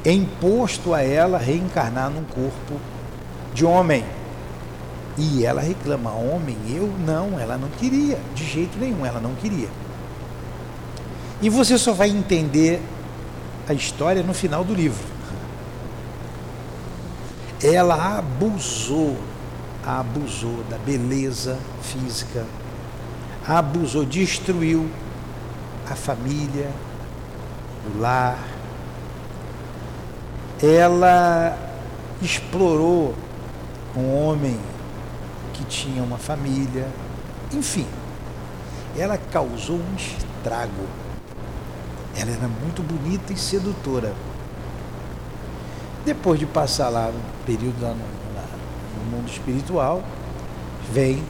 é 0.04 0.12
imposto 0.12 0.94
a 0.94 1.02
ela 1.02 1.38
reencarnar 1.38 2.10
num 2.10 2.24
corpo 2.24 2.80
de 3.54 3.66
homem. 3.66 4.04
E 5.18 5.46
ela 5.46 5.62
reclama, 5.62 6.12
homem, 6.12 6.58
eu 6.70 6.88
não, 7.06 7.40
ela 7.40 7.58
não 7.58 7.70
queria, 7.70 8.18
de 8.34 8.46
jeito 8.46 8.78
nenhum, 8.80 9.06
ela 9.06 9.20
não 9.20 9.36
queria. 9.36 9.68
E 11.42 11.50
você 11.50 11.78
só 11.78 11.92
vai 11.92 12.10
entender 12.10 12.82
a 13.68 13.74
história 13.74 14.24
no 14.24 14.34
final 14.34 14.64
do 14.64 14.74
livro. 14.74 15.04
Ela 17.62 18.18
abusou, 18.18 19.18
abusou 19.86 20.64
da 20.70 20.78
beleza 20.78 21.60
física, 21.82 22.46
abusou, 23.48 24.06
destruiu 24.06 24.90
a 25.90 25.96
família, 25.96 26.70
o 27.94 28.00
lar, 28.00 28.40
ela 30.62 31.58
explorou 32.22 33.16
um 33.96 34.16
homem 34.16 34.60
que 35.54 35.64
tinha 35.66 36.02
uma 36.04 36.18
família, 36.18 36.88
enfim, 37.52 37.86
ela 38.98 39.18
causou 39.18 39.78
um 39.78 39.96
estrago. 39.96 40.88
Ela 42.16 42.32
era 42.32 42.48
muito 42.48 42.82
bonita 42.82 43.34
e 43.34 43.38
sedutora. 43.38 44.14
Depois 46.06 46.40
de 46.40 46.46
passar 46.46 46.90
lá 46.90 47.08
um 47.08 47.46
período 47.46 47.82
lá 47.82 47.90
no, 47.90 47.96
no 47.96 49.18
mundo 49.18 49.30
espiritual, 49.30 50.04
vem 50.92 51.24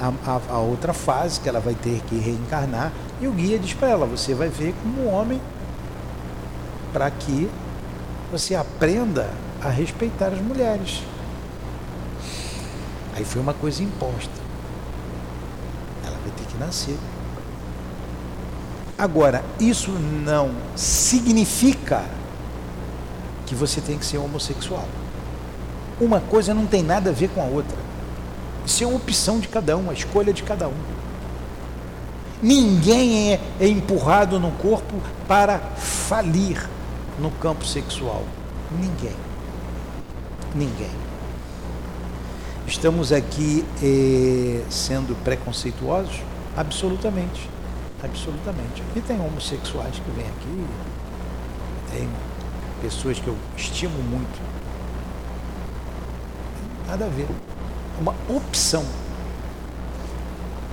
a, 0.00 0.12
a, 0.30 0.40
a, 0.54 0.58
outra 0.58 0.92
fase 0.92 1.40
que 1.40 1.48
ela 1.48 1.60
vai 1.60 1.74
ter 1.74 2.00
que 2.02 2.18
reencarnar 2.18 2.92
e 3.20 3.26
o 3.26 3.32
guia 3.32 3.58
diz 3.58 3.74
para 3.74 3.88
ela: 3.88 4.06
você 4.06 4.34
vai 4.34 4.48
ver 4.48 4.74
como 4.82 5.04
um 5.04 5.14
homem 5.14 5.40
para 6.92 7.10
que 7.10 7.48
você 8.30 8.54
aprenda 8.54 9.30
a 9.62 9.68
respeitar 9.68 10.28
as 10.28 10.40
mulheres. 10.40 11.02
Aí 13.20 13.26
foi 13.26 13.42
uma 13.42 13.52
coisa 13.52 13.82
imposta. 13.82 14.32
Ela 16.06 16.16
vai 16.22 16.32
ter 16.34 16.44
que 16.44 16.56
nascer. 16.56 16.96
Agora, 18.96 19.44
isso 19.60 19.90
não 19.90 20.52
significa 20.74 22.02
que 23.44 23.54
você 23.54 23.78
tem 23.82 23.98
que 23.98 24.06
ser 24.06 24.16
homossexual. 24.16 24.88
Uma 26.00 26.20
coisa 26.20 26.54
não 26.54 26.64
tem 26.64 26.82
nada 26.82 27.10
a 27.10 27.12
ver 27.12 27.28
com 27.28 27.42
a 27.42 27.44
outra. 27.44 27.76
Isso 28.64 28.82
é 28.84 28.86
uma 28.86 28.96
opção 28.96 29.38
de 29.38 29.48
cada 29.48 29.76
um, 29.76 29.90
a 29.90 29.92
escolha 29.92 30.32
de 30.32 30.42
cada 30.42 30.66
um. 30.68 30.80
Ninguém 32.42 33.34
é, 33.34 33.40
é 33.60 33.68
empurrado 33.68 34.40
no 34.40 34.50
corpo 34.52 34.94
para 35.28 35.58
falir 35.76 36.66
no 37.18 37.30
campo 37.32 37.66
sexual? 37.66 38.24
Ninguém. 38.70 39.16
Ninguém. 40.54 40.99
Estamos 42.70 43.12
aqui 43.12 43.64
eh, 43.82 44.64
sendo 44.70 45.20
preconceituosos? 45.24 46.22
Absolutamente. 46.56 47.50
Absolutamente. 48.00 48.84
E 48.94 49.00
tem 49.00 49.20
homossexuais 49.20 49.96
que 49.96 50.10
vêm 50.12 50.24
aqui, 50.24 50.66
tem 51.90 52.08
pessoas 52.80 53.18
que 53.18 53.26
eu 53.26 53.36
estimo 53.56 54.00
muito. 54.04 54.40
Nada 56.86 57.06
a 57.06 57.08
ver. 57.08 57.26
É 57.98 58.00
uma 58.00 58.14
opção. 58.28 58.84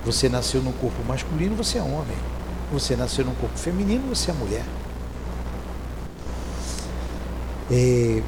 Você 0.06 0.28
nasceu 0.28 0.62
num 0.62 0.72
corpo 0.72 1.02
masculino, 1.04 1.56
você 1.56 1.78
é 1.78 1.82
homem. 1.82 2.16
Você 2.72 2.94
nasceu 2.94 3.24
num 3.24 3.34
corpo 3.34 3.58
feminino, 3.58 4.14
você 4.14 4.30
é 4.30 4.34
mulher. 4.34 4.64
É, 7.72 8.22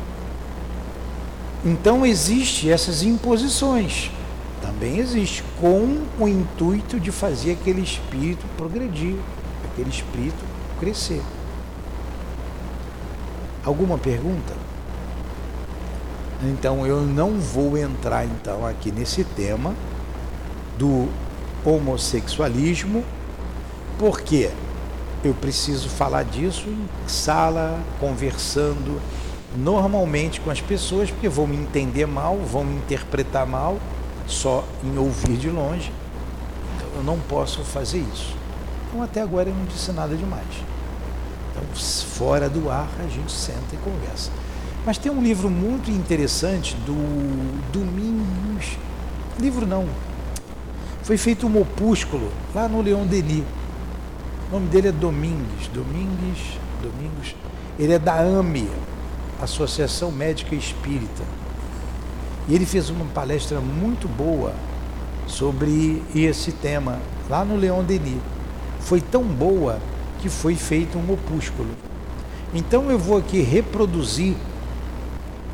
então 1.65 2.07
existe 2.07 2.71
essas 2.71 3.03
imposições, 3.03 4.11
também 4.63 4.99
existe, 4.99 5.45
com 5.61 6.03
o 6.19 6.29
intuito 6.29 6.99
de 6.99 7.11
fazer 7.11 7.53
aquele 7.53 7.83
espírito 7.83 8.45
progredir, 8.57 9.17
aquele 9.71 9.91
espírito 9.91 10.45
crescer. 10.79 11.23
Alguma 13.65 13.99
pergunta? 13.99 14.55
Então 16.43 16.87
eu 16.87 17.03
não 17.03 17.39
vou 17.39 17.77
entrar 17.77 18.25
então 18.25 18.67
aqui 18.67 18.91
nesse 18.91 19.23
tema 19.25 19.75
do 20.79 21.09
homossexualismo, 21.65 23.05
porque 23.99 24.51
eu 25.23 25.35
preciso 25.35 25.91
falar 25.91 26.23
disso 26.23 26.67
em 26.67 26.89
sala, 27.07 27.79
conversando, 27.99 28.99
normalmente 29.57 30.41
com 30.41 30.51
as 30.51 30.61
pessoas, 30.61 31.11
porque 31.11 31.29
vão 31.29 31.47
me 31.47 31.57
entender 31.57 32.07
mal, 32.07 32.37
vão 32.37 32.65
me 32.65 32.77
interpretar 32.77 33.47
mal, 33.47 33.79
só 34.27 34.65
em 34.85 34.97
ouvir 34.97 35.37
de 35.37 35.51
longe. 35.51 35.93
Então 36.77 36.89
eu 36.97 37.03
não 37.03 37.19
posso 37.19 37.63
fazer 37.63 37.99
isso. 38.13 38.35
Então 38.89 39.03
até 39.03 39.21
agora 39.21 39.49
eu 39.49 39.55
não 39.55 39.65
disse 39.65 39.93
nada 39.93 40.17
demais. 40.17 40.47
Então, 41.51 41.65
fora 41.75 42.49
do 42.49 42.71
ar, 42.71 42.89
a 42.99 43.09
gente 43.09 43.33
senta 43.33 43.75
e 43.75 43.77
conversa. 43.79 44.31
Mas 44.87 44.97
tem 44.97 45.13
um 45.13 45.23
livro 45.23 45.51
muito 45.51 45.91
interessante 45.91 46.75
do 46.87 46.95
Domingos. 47.73 48.79
Livro 49.39 49.67
não. 49.67 49.87
Foi 51.03 51.17
feito 51.17 51.47
um 51.47 51.61
opúsculo 51.61 52.31
lá 52.55 52.69
no 52.69 52.81
Leão 52.81 53.07
Denis. 53.07 53.45
O 54.49 54.55
nome 54.55 54.69
dele 54.69 54.89
é 54.89 54.93
Domingues. 54.93 55.69
Domingues. 55.73 56.59
Domingos. 56.83 57.35
Ele 57.79 57.93
é 57.93 57.99
da 57.99 58.21
AME, 58.21 58.69
Associação 59.43 60.11
Médica 60.11 60.55
Espírita. 60.55 61.23
E 62.49 62.55
ele 62.55 62.67
fez 62.67 62.91
uma 62.91 63.05
palestra 63.07 63.61
muito 63.61 64.09
boa 64.09 64.53
sobre 65.27 66.03
esse 66.15 66.53
tema 66.53 66.99
lá 67.29 67.45
no 67.45 67.57
Leão 67.57 67.85
Denis. 67.85 68.21
Foi 68.81 69.01
tão 69.01 69.23
boa 69.23 69.79
que 70.21 70.29
foi 70.29 70.55
feito 70.55 70.99
um 70.99 71.13
opúsculo. 71.13 71.71
Então 72.53 72.91
eu 72.91 72.99
vou 72.99 73.17
aqui 73.17 73.41
reproduzir, 73.41 74.35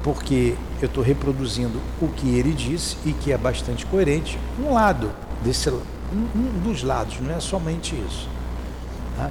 porque 0.03 0.55
eu 0.81 0.87
estou 0.87 1.05
reproduzindo 1.05 1.81
o 2.01 2.09
que 2.09 2.37
ele 2.37 2.53
disse 2.53 2.97
e 3.05 3.13
que 3.13 3.33
é 3.33 3.39
bastante 3.39 3.85
coerente, 3.87 4.39
um 4.59 4.73
lado 4.73 5.11
desse 5.45 5.69
um, 5.69 6.61
dos 6.63 6.83
lados, 6.83 7.21
não 7.21 7.35
é 7.35 7.41
somente 7.41 7.95
isso. 8.09 8.29
Tá? 9.17 9.31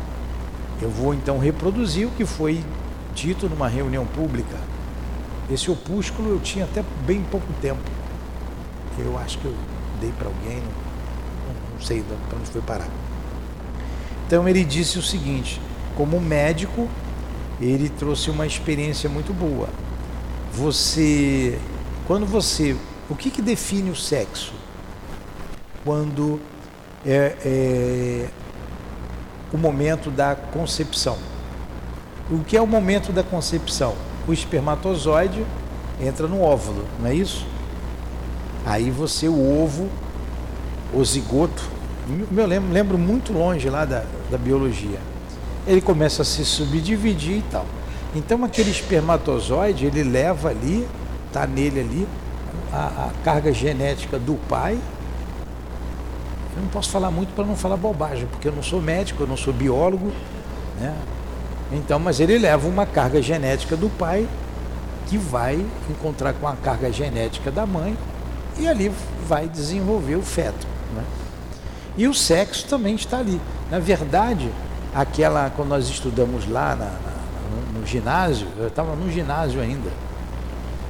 Eu 0.81 0.89
vou 0.89 1.13
então 1.13 1.39
reproduzir 1.39 2.07
o 2.07 2.11
que 2.11 2.25
foi 2.25 2.63
dito 3.15 3.49
numa 3.49 3.67
reunião 3.67 4.05
pública. 4.05 4.57
Esse 5.49 5.71
opúsculo 5.71 6.29
eu 6.29 6.39
tinha 6.39 6.65
até 6.65 6.83
bem 7.05 7.23
pouco 7.23 7.47
tempo. 7.61 7.81
Eu 8.99 9.17
acho 9.17 9.39
que 9.39 9.45
eu 9.45 9.55
dei 9.99 10.11
para 10.11 10.27
alguém, 10.27 10.61
não, 11.73 11.81
sei 11.81 12.03
para 12.03 12.37
onde 12.37 12.49
foi 12.49 12.61
parar. 12.61 12.87
Então 14.27 14.47
ele 14.47 14.63
disse 14.63 14.99
o 14.99 15.01
seguinte: 15.01 15.59
como 15.95 16.19
médico, 16.19 16.87
ele 17.59 17.89
trouxe 17.89 18.29
uma 18.29 18.45
experiência 18.45 19.09
muito 19.09 19.33
boa. 19.33 19.69
Você, 20.53 21.59
quando 22.07 22.25
você, 22.25 22.75
o 23.09 23.15
que, 23.15 23.29
que 23.29 23.41
define 23.41 23.89
o 23.89 23.95
sexo? 23.95 24.53
Quando 25.83 26.39
é, 27.05 27.35
é 27.45 28.29
o 29.53 29.57
momento 29.57 30.09
da 30.09 30.35
concepção. 30.35 31.17
O 32.29 32.39
que 32.39 32.57
é 32.57 32.61
o 32.61 32.67
momento 32.67 33.11
da 33.11 33.23
concepção? 33.23 33.93
O 34.27 34.33
espermatozoide 34.33 35.45
entra 36.01 36.27
no 36.27 36.41
óvulo, 36.41 36.85
não 36.99 37.09
é 37.09 37.13
isso? 37.13 37.45
Aí 38.65 38.89
você, 38.89 39.27
o 39.27 39.63
ovo, 39.63 39.87
o 40.93 41.03
zigoto, 41.05 41.63
eu 42.35 42.45
lembro, 42.45 42.71
lembro 42.71 42.97
muito 42.97 43.31
longe 43.31 43.69
lá 43.69 43.85
da, 43.85 44.03
da 44.29 44.37
biologia. 44.37 44.99
Ele 45.67 45.81
começa 45.81 46.23
a 46.23 46.25
se 46.25 46.43
subdividir 46.43 47.37
e 47.37 47.43
tal. 47.51 47.65
Então 48.15 48.43
aquele 48.43 48.71
espermatozoide, 48.71 49.85
ele 49.85 50.03
leva 50.03 50.49
ali, 50.49 50.87
está 51.27 51.45
nele 51.45 51.79
ali, 51.79 52.07
a, 52.73 52.85
a 53.07 53.11
carga 53.23 53.53
genética 53.53 54.17
do 54.17 54.35
pai 54.47 54.79
eu 56.55 56.61
não 56.61 56.69
posso 56.69 56.89
falar 56.89 57.11
muito 57.11 57.35
para 57.35 57.43
não 57.43 57.55
falar 57.55 57.75
bobagem, 57.75 58.27
porque 58.27 58.47
eu 58.47 58.53
não 58.53 58.63
sou 58.63 58.81
médico, 58.81 59.23
eu 59.23 59.27
não 59.27 59.35
sou 59.35 59.53
biólogo, 59.53 60.11
né? 60.79 60.95
Então, 61.71 61.99
mas 61.99 62.19
ele 62.19 62.37
leva 62.37 62.67
uma 62.67 62.85
carga 62.85 63.21
genética 63.21 63.75
do 63.75 63.89
pai 63.89 64.27
que 65.07 65.17
vai 65.17 65.65
encontrar 65.89 66.33
com 66.33 66.47
a 66.47 66.55
carga 66.55 66.91
genética 66.91 67.51
da 67.51 67.65
mãe 67.65 67.97
e 68.57 68.67
ali 68.67 68.91
vai 69.27 69.47
desenvolver 69.47 70.15
o 70.15 70.21
feto. 70.21 70.67
Né? 70.95 71.03
E 71.97 72.07
o 72.07 72.13
sexo 72.13 72.67
também 72.67 72.95
está 72.95 73.19
ali. 73.19 73.39
Na 73.69 73.79
verdade, 73.79 74.49
aquela 74.93 75.49
quando 75.49 75.69
nós 75.69 75.87
estudamos 75.87 76.49
lá 76.49 76.75
na, 76.75 76.85
na, 76.85 77.79
no, 77.79 77.85
ginásio, 77.85 78.47
eu 78.57 78.67
estava 78.67 78.95
no 78.95 79.11
ginásio 79.11 79.61
ainda, 79.61 79.89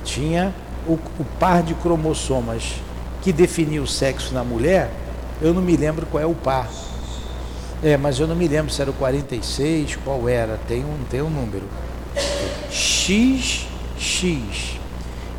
tinha 0.03 0.53
o, 0.87 0.93
o 0.93 1.25
par 1.39 1.63
de 1.63 1.73
cromossomas 1.75 2.75
que 3.21 3.33
definia 3.33 3.81
o 3.81 3.87
sexo 3.87 4.33
na 4.33 4.43
mulher 4.43 4.89
eu 5.41 5.53
não 5.53 5.61
me 5.61 5.75
lembro 5.75 6.05
qual 6.05 6.23
é 6.23 6.25
o 6.25 6.33
par. 6.33 6.69
É, 7.85 7.95
mas 7.97 8.19
eu 8.19 8.25
não 8.25 8.35
me 8.35 8.47
lembro 8.47 8.73
se 8.73 8.81
era 8.81 8.89
o 8.89 8.93
46, 8.95 9.97
qual 9.97 10.27
era, 10.27 10.59
tem 10.67 10.83
um, 10.83 10.97
tem 11.07 11.21
um 11.21 11.29
número. 11.29 11.65
XX. 12.71 13.67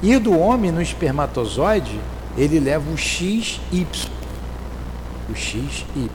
E 0.01 0.17
do 0.21 0.39
homem 0.39 0.71
no 0.71 0.81
espermatozoide, 0.81 1.99
ele 2.39 2.61
leva 2.61 2.89
o 2.89 2.97
XY. 2.97 3.59
O 5.29 5.35
XY. 5.35 6.09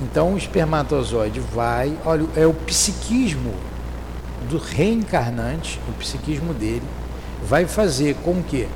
Então 0.00 0.34
o 0.34 0.38
espermatozoide 0.38 1.40
vai, 1.40 1.98
olha, 2.04 2.24
é 2.36 2.46
o 2.46 2.54
psiquismo 2.54 3.54
do 4.48 4.56
reencarnante, 4.56 5.80
o 5.88 5.92
psiquismo 5.94 6.54
dele, 6.54 6.86
vai 7.42 7.66
fazer 7.66 8.14
com 8.22 8.40
que 8.40 8.68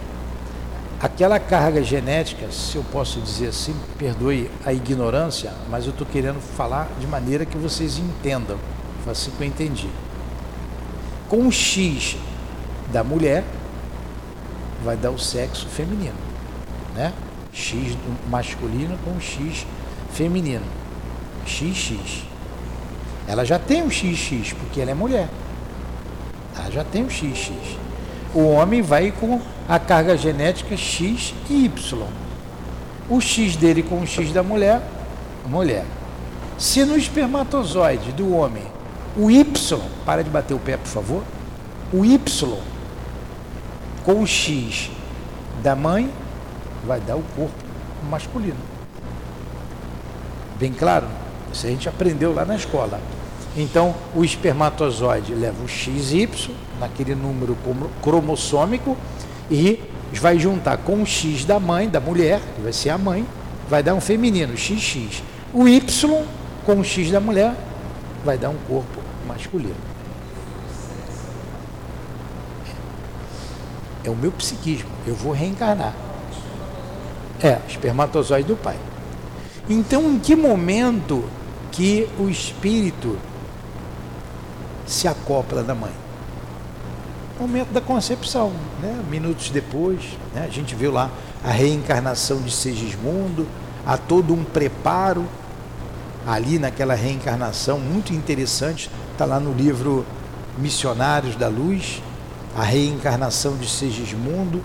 aquela 1.00 1.38
carga 1.38 1.82
genética, 1.82 2.50
se 2.50 2.76
eu 2.76 2.84
posso 2.84 3.20
dizer 3.20 3.48
assim, 3.48 3.74
perdoe 3.98 4.50
a 4.64 4.72
ignorância, 4.72 5.52
mas 5.70 5.84
eu 5.84 5.90
estou 5.90 6.06
querendo 6.06 6.40
falar 6.40 6.88
de 6.98 7.06
maneira 7.06 7.44
que 7.44 7.58
vocês 7.58 7.98
entendam, 7.98 8.58
foi 9.04 9.12
assim 9.12 9.30
que 9.30 9.42
eu 9.42 9.46
entendi. 9.46 9.88
Com 11.28 11.46
o 11.46 11.52
X 11.52 12.16
da 12.92 13.02
mulher, 13.04 13.44
vai 14.84 14.96
dar 14.96 15.10
o 15.10 15.18
sexo 15.18 15.66
feminino, 15.66 16.14
né? 16.94 17.12
X 17.52 17.96
masculino 18.30 18.96
com 19.04 19.18
X 19.20 19.66
feminino. 20.12 20.64
XX. 21.46 22.24
Ela 23.28 23.44
já 23.44 23.58
tem 23.58 23.82
o 23.82 23.90
XX, 23.90 24.52
porque 24.52 24.80
ela 24.80 24.90
é 24.90 24.94
mulher. 24.94 25.28
Ela 26.56 26.70
já 26.70 26.84
tem 26.84 27.04
o 27.04 27.10
XX. 27.10 27.50
O 28.36 28.50
homem 28.50 28.82
vai 28.82 29.10
com 29.18 29.40
a 29.66 29.78
carga 29.78 30.14
genética 30.14 30.76
X 30.76 31.32
e 31.48 31.64
Y. 31.64 32.06
O 33.08 33.18
X 33.18 33.56
dele 33.56 33.82
com 33.82 34.02
o 34.02 34.06
X 34.06 34.30
da 34.30 34.42
mulher, 34.42 34.82
mulher. 35.46 35.86
Se 36.58 36.84
no 36.84 36.98
espermatozoide 36.98 38.12
do 38.12 38.34
homem 38.34 38.64
o 39.16 39.30
Y, 39.30 39.80
para 40.04 40.22
de 40.22 40.28
bater 40.28 40.52
o 40.52 40.58
pé, 40.58 40.76
por 40.76 40.86
favor, 40.86 41.22
o 41.90 42.04
Y 42.04 42.18
com 44.04 44.20
o 44.20 44.26
X 44.26 44.90
da 45.62 45.74
mãe 45.74 46.10
vai 46.86 47.00
dar 47.00 47.16
o 47.16 47.24
corpo 47.34 47.54
masculino. 48.10 48.60
Bem 50.60 50.74
claro? 50.74 51.06
Isso 51.50 51.66
a 51.66 51.70
gente 51.70 51.88
aprendeu 51.88 52.34
lá 52.34 52.44
na 52.44 52.56
escola. 52.56 53.00
Então, 53.56 53.94
o 54.14 54.22
espermatozoide 54.22 55.32
leva 55.32 55.64
o 55.64 55.66
XY, 55.66 56.54
naquele 56.80 57.14
número 57.14 57.56
cromossômico, 58.02 58.96
e 59.50 59.80
vai 60.12 60.38
juntar 60.38 60.78
com 60.78 61.02
o 61.02 61.06
X 61.06 61.44
da 61.44 61.58
mãe, 61.58 61.88
da 61.88 62.00
mulher, 62.00 62.40
que 62.54 62.60
vai 62.60 62.72
ser 62.72 62.90
a 62.90 62.98
mãe, 62.98 63.26
vai 63.68 63.82
dar 63.82 63.94
um 63.94 64.00
feminino, 64.00 64.56
XX. 64.56 65.22
O 65.52 65.66
Y 65.68 65.80
com 66.64 66.80
o 66.80 66.84
X 66.84 67.10
da 67.10 67.20
mulher 67.20 67.54
vai 68.24 68.36
dar 68.36 68.50
um 68.50 68.56
corpo 68.68 69.00
masculino. 69.26 69.74
É 74.04 74.10
o 74.10 74.14
meu 74.14 74.30
psiquismo, 74.32 74.88
eu 75.06 75.14
vou 75.14 75.32
reencarnar. 75.32 75.94
É, 77.42 77.58
espermatozoide 77.68 78.48
do 78.48 78.56
pai. 78.56 78.76
Então, 79.68 80.02
em 80.10 80.18
que 80.18 80.36
momento 80.36 81.24
que 81.72 82.08
o 82.18 82.28
espírito 82.28 83.18
se 84.86 85.08
acopla 85.08 85.62
da 85.62 85.74
mãe? 85.74 86.05
Momento 87.38 87.72
da 87.72 87.80
concepção, 87.80 88.52
né? 88.80 89.02
minutos 89.10 89.50
depois, 89.50 90.00
né? 90.34 90.46
a 90.48 90.50
gente 90.50 90.74
viu 90.74 90.92
lá 90.92 91.10
a 91.44 91.50
reencarnação 91.50 92.40
de 92.40 92.50
Segismundo, 92.50 93.46
há 93.86 93.96
todo 93.96 94.32
um 94.32 94.42
preparo 94.42 95.24
ali 96.26 96.58
naquela 96.58 96.94
reencarnação 96.94 97.78
muito 97.78 98.12
interessante, 98.12 98.90
está 99.12 99.24
lá 99.24 99.38
no 99.38 99.52
livro 99.52 100.04
Missionários 100.58 101.36
da 101.36 101.48
Luz, 101.48 102.02
a 102.56 102.62
reencarnação 102.62 103.56
de 103.56 103.68
Segismundo, 103.68 104.62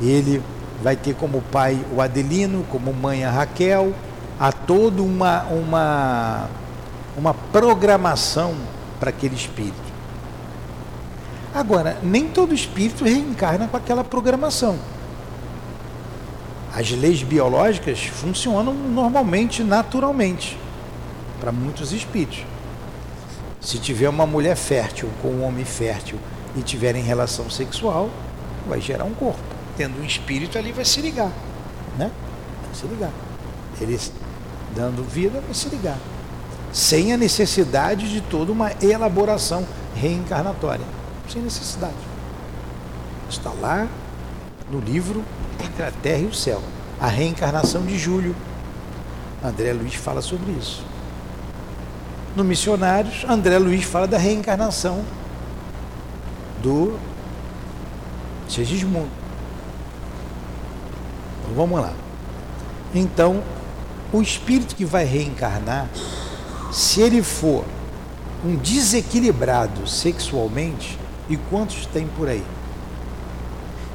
ele 0.00 0.42
vai 0.82 0.96
ter 0.96 1.14
como 1.14 1.42
pai 1.50 1.78
o 1.94 2.00
Adelino, 2.00 2.64
como 2.70 2.92
mãe 2.92 3.24
a 3.24 3.30
Raquel, 3.30 3.92
há 4.38 4.52
toda 4.52 5.02
uma, 5.02 5.42
uma, 5.44 6.48
uma 7.16 7.34
programação 7.34 8.54
para 8.98 9.10
aquele 9.10 9.34
espírito. 9.34 9.89
Agora, 11.60 11.98
nem 12.02 12.26
todo 12.26 12.54
espírito 12.54 13.04
reencarna 13.04 13.68
com 13.68 13.76
aquela 13.76 14.02
programação. 14.02 14.78
As 16.74 16.90
leis 16.90 17.22
biológicas 17.22 18.00
funcionam 18.00 18.72
normalmente, 18.72 19.62
naturalmente, 19.62 20.58
para 21.38 21.52
muitos 21.52 21.92
espíritos. 21.92 22.46
Se 23.60 23.78
tiver 23.78 24.08
uma 24.08 24.24
mulher 24.24 24.56
fértil 24.56 25.10
com 25.20 25.28
um 25.28 25.44
homem 25.44 25.66
fértil 25.66 26.18
e 26.56 26.62
tiverem 26.62 27.02
relação 27.02 27.50
sexual, 27.50 28.08
vai 28.66 28.80
gerar 28.80 29.04
um 29.04 29.12
corpo. 29.12 29.42
Tendo 29.76 30.00
um 30.00 30.04
espírito 30.04 30.56
ali, 30.56 30.72
vai 30.72 30.86
se 30.86 31.02
ligar. 31.02 31.30
Né? 31.98 32.10
Vai 32.64 32.74
se 32.74 32.86
ligar. 32.86 33.12
Ele 33.78 34.00
dando 34.74 35.06
vida, 35.06 35.42
vai 35.42 35.52
se 35.52 35.68
ligar. 35.68 35.98
Sem 36.72 37.12
a 37.12 37.18
necessidade 37.18 38.10
de 38.10 38.22
toda 38.22 38.50
uma 38.50 38.72
elaboração 38.80 39.66
reencarnatória 39.94 40.99
sem 41.30 41.42
necessidade. 41.42 41.94
Está 43.28 43.50
lá 43.60 43.86
no 44.70 44.80
livro 44.80 45.24
Entre 45.64 45.82
a 45.82 45.90
Terra 45.90 46.18
e 46.18 46.26
o 46.26 46.34
Céu, 46.34 46.60
a 47.00 47.06
reencarnação 47.06 47.82
de 47.84 47.96
Júlio. 47.96 48.34
André 49.42 49.72
Luiz 49.72 49.94
fala 49.94 50.20
sobre 50.20 50.52
isso. 50.52 50.84
No 52.36 52.44
Missionários, 52.44 53.24
André 53.28 53.58
Luiz 53.58 53.84
fala 53.84 54.06
da 54.06 54.18
reencarnação 54.18 55.04
do 56.62 56.98
Segismundo. 58.48 59.08
Então 61.40 61.54
vamos 61.54 61.80
lá. 61.80 61.92
Então, 62.94 63.42
o 64.12 64.20
espírito 64.20 64.74
que 64.74 64.84
vai 64.84 65.04
reencarnar, 65.04 65.88
se 66.72 67.00
ele 67.00 67.22
for 67.22 67.64
um 68.44 68.56
desequilibrado 68.56 69.86
sexualmente, 69.86 70.99
e 71.30 71.36
quantos 71.48 71.86
tem 71.86 72.06
por 72.08 72.28
aí? 72.28 72.44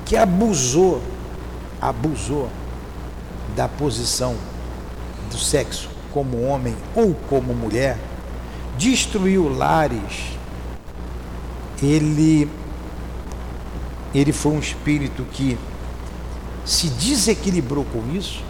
Que 0.06 0.16
abusou, 0.16 1.02
abusou 1.82 2.50
da 3.56 3.68
posição 3.68 4.36
do 5.30 5.38
sexo 5.38 5.90
como 6.14 6.42
homem 6.44 6.76
ou 6.96 7.14
como 7.30 7.54
mulher, 7.54 7.98
destruiu 8.78 9.50
lares, 9.50 10.38
ele 11.84 12.50
ele 14.14 14.32
foi 14.32 14.54
um 14.54 14.60
espírito 14.60 15.26
que 15.34 15.58
se 16.64 16.88
desequilibrou 16.88 17.84
com 17.84 18.16
isso. 18.16 18.42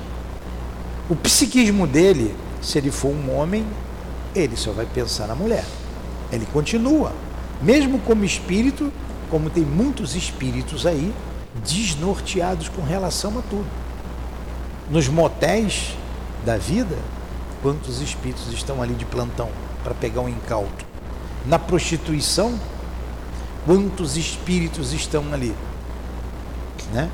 O 1.10 1.15
psiquismo 1.15 1.88
dele, 1.88 2.36
se 2.62 2.78
ele 2.78 2.91
for 2.91 3.10
um 3.10 3.36
homem, 3.36 3.65
ele 4.36 4.56
só 4.56 4.71
vai 4.71 4.86
pensar 4.86 5.28
na 5.28 5.34
mulher. 5.34 5.65
Ele 6.32 6.45
continua, 6.54 7.12
mesmo 7.62 8.00
como 8.00 8.26
espírito, 8.26 8.91
como 9.30 9.50
tem 9.50 9.63
muitos 9.63 10.15
espíritos 10.15 10.86
aí, 10.86 11.13
desnorteados 11.63 12.70
com 12.70 12.82
relação 12.82 13.38
a 13.38 13.41
tudo. 13.41 13.65
Nos 14.89 15.08
motéis 15.08 15.96
da 16.46 16.58
vida, 16.58 16.98
quantos 17.62 18.02
espíritos 18.02 18.52
estão 18.54 18.82
ali 18.82 18.94
de 18.94 19.06
plantão 19.06 19.50
para 19.84 19.94
pegar 19.94 20.22
um 20.22 20.30
incauto? 20.30 20.86
Na 21.46 21.58
prostituição, 21.58 22.60
quantos 23.65 24.18
espíritos 24.18 24.94
estão 24.94 25.34
ali? 25.34 25.56
Né? 26.94 27.10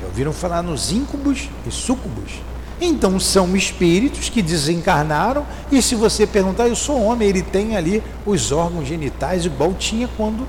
Já 0.00 0.06
ouviram 0.06 0.32
falar 0.32 0.62
nos 0.62 0.90
íncubos 0.90 1.48
e 1.66 1.70
súcubos? 1.70 2.32
Então 2.80 3.20
são 3.20 3.54
espíritos 3.54 4.30
que 4.30 4.40
desencarnaram 4.40 5.46
e 5.70 5.82
se 5.82 5.94
você 5.94 6.26
perguntar, 6.26 6.66
eu 6.66 6.76
sou 6.76 7.02
homem, 7.02 7.28
ele 7.28 7.42
tem 7.42 7.76
ali 7.76 8.02
os 8.24 8.50
órgãos 8.52 8.88
genitais 8.88 9.44
igual 9.44 9.74
tinha 9.74 10.08
quando 10.16 10.48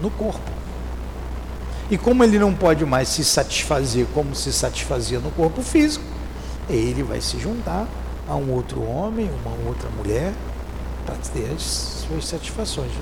no 0.00 0.10
corpo. 0.10 0.50
E 1.90 1.98
como 1.98 2.22
ele 2.22 2.38
não 2.38 2.54
pode 2.54 2.84
mais 2.84 3.08
se 3.08 3.24
satisfazer 3.24 4.06
como 4.14 4.34
se 4.34 4.52
satisfazia 4.52 5.18
no 5.18 5.30
corpo 5.30 5.62
físico, 5.62 6.04
ele 6.68 7.02
vai 7.02 7.20
se 7.20 7.40
juntar 7.40 7.88
a 8.28 8.36
um 8.36 8.52
outro 8.52 8.82
homem, 8.82 9.28
uma 9.44 9.68
outra 9.68 9.88
mulher, 9.96 10.32
para 11.04 11.16
ter 11.32 11.50
as 11.56 12.04
suas 12.06 12.26
satisfações. 12.26 12.92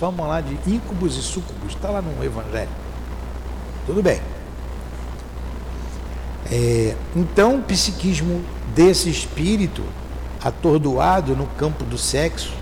Vamos 0.00 0.26
lá 0.26 0.40
de 0.40 0.56
íncubos 0.66 1.16
e 1.16 1.22
súcubos, 1.22 1.74
está 1.74 1.90
lá 1.90 2.00
no 2.00 2.24
Evangelho. 2.24 2.70
Tudo 3.84 4.02
bem. 4.02 4.20
É, 6.50 6.94
então, 7.14 7.56
o 7.56 7.62
psiquismo 7.62 8.42
desse 8.74 9.10
espírito 9.10 9.82
atordoado 10.42 11.36
no 11.36 11.46
campo 11.46 11.84
do 11.84 11.98
sexo, 11.98 12.52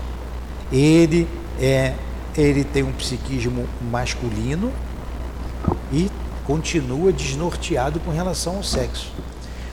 ele 0.71 1.27
é 1.59 1.93
ele 2.37 2.63
tem 2.63 2.83
um 2.83 2.91
psiquismo 2.91 3.67
masculino 3.81 4.71
e 5.91 6.07
continua 6.45 7.11
desnorteado 7.11 7.99
com 7.99 8.11
relação 8.11 8.57
ao 8.57 8.63
sexo. 8.63 9.11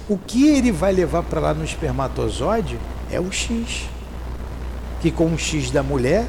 O 0.09 0.17
que 0.17 0.49
ele 0.49 0.73
vai 0.73 0.91
levar 0.91 1.23
para 1.23 1.41
lá 1.41 1.55
no 1.55 1.63
espermatozoide 1.63 2.79
é 3.11 3.21
o 3.21 3.31
X, 3.31 3.87
que 5.01 5.11
com 5.11 5.27
o 5.27 5.39
X 5.39 5.71
da 5.71 5.83
mulher, 5.83 6.27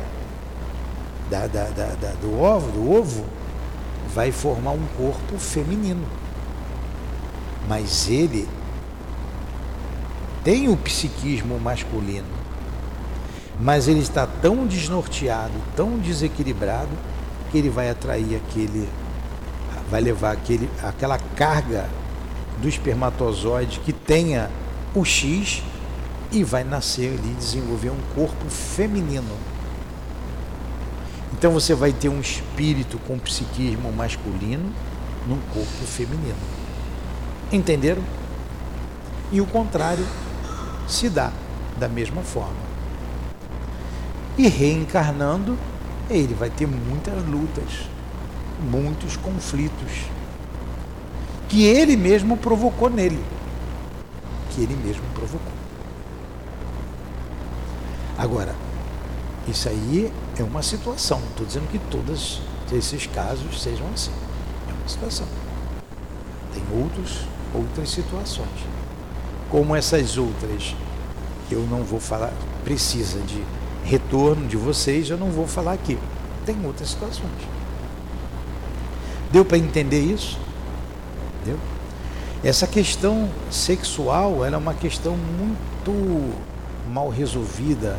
da, 1.30 1.48
da, 1.48 1.70
da, 1.70 2.12
do 2.22 2.38
ovo, 2.40 2.72
do 2.72 2.92
ovo, 2.92 3.26
vai 4.14 4.32
formar 4.32 4.72
um 4.72 4.86
corpo 4.98 5.38
feminino. 5.38 6.06
Mas 7.68 8.10
ele 8.10 8.48
tem 10.44 10.70
o 10.70 10.78
psiquismo 10.78 11.60
masculino, 11.60 12.28
mas 13.60 13.88
ele 13.88 14.02
está 14.02 14.28
tão 14.28 14.68
desnorteado, 14.68 15.54
tão 15.76 15.98
desequilibrado, 15.98 16.92
que 17.52 17.58
ele 17.58 17.70
vai 17.70 17.90
atrair 17.90 18.36
aquele, 18.36 18.88
vai 19.90 20.02
levar 20.02 20.34
aquele, 20.34 20.70
aquela 20.84 21.18
carga 21.18 21.90
do 22.62 22.68
espermatozoide 22.68 23.80
que 23.80 23.92
tenha 23.92 24.50
o 24.94 25.04
X 25.04 25.64
e 26.32 26.44
vai 26.44 26.64
nascer 26.64 27.18
ali, 27.18 27.34
desenvolver 27.34 27.90
um 27.90 28.00
corpo 28.14 28.50
feminino. 28.50 29.36
Então 31.34 31.52
você 31.52 31.74
vai 31.74 31.92
ter 31.92 32.10
um 32.10 32.20
espírito 32.20 33.00
com 33.08 33.18
psiquismo 33.18 33.92
masculino 33.92 34.72
num 35.28 35.40
corpo 35.54 35.86
feminino. 35.86 36.55
Entenderam? 37.52 38.04
E 39.32 39.42
o 39.42 39.46
contrário 39.46 40.06
se 40.88 41.10
dá 41.10 41.32
da 41.78 41.88
mesma 41.88 42.22
forma. 42.22 42.66
E 44.38 44.48
reencarnando, 44.48 45.58
ele 46.10 46.34
vai 46.34 46.50
ter 46.50 46.68
muitas 46.68 47.24
lutas, 47.26 47.90
muitos 48.60 49.18
conflitos 49.18 50.06
que 51.48 51.64
ele 51.64 51.96
mesmo 51.96 52.38
provocou 52.38 52.90
nele. 52.90 53.24
Que 54.52 54.62
ele 54.62 54.76
mesmo 54.76 55.04
provocou. 55.14 55.54
Agora, 58.18 58.56
isso 59.48 59.70
aí 59.70 60.12
é 60.38 60.44
uma 60.44 60.62
situação. 60.62 61.20
Não 61.20 61.28
estou 61.28 61.46
dizendo 61.46 61.70
que 61.70 61.80
todos 61.80 62.42
esses 62.72 63.06
casos 63.08 63.62
sejam 63.62 63.88
assim. 63.94 64.12
É 64.70 64.74
uma 64.74 64.88
situação. 64.88 65.28
Tem 66.54 66.64
outros, 66.78 67.22
outras 67.56 67.90
situações. 67.90 68.48
Como 69.50 69.76
essas 69.76 70.18
outras, 70.18 70.76
eu 71.50 71.62
não 71.62 71.84
vou 71.84 72.00
falar, 72.00 72.34
precisa 72.64 73.20
de 73.22 73.44
retorno 73.84 74.48
de 74.48 74.58
vocês, 74.58 75.10
eu 75.10 75.18
não 75.18 75.30
vou 75.30 75.48
falar 75.48 75.74
aqui. 75.74 75.98
Tem 76.46 76.56
outras 76.66 76.90
situações. 76.90 77.32
Deu 79.32 79.46
para 79.46 79.58
entender 79.58 80.02
isso? 80.02 80.38
Entendeu? 81.42 81.60
Essa 82.44 82.68
questão 82.68 83.30
sexual 83.50 84.46
ela 84.46 84.56
é 84.56 84.58
uma 84.58 84.74
questão 84.74 85.16
muito 85.18 86.34
mal 86.92 87.10
resolvida 87.10 87.98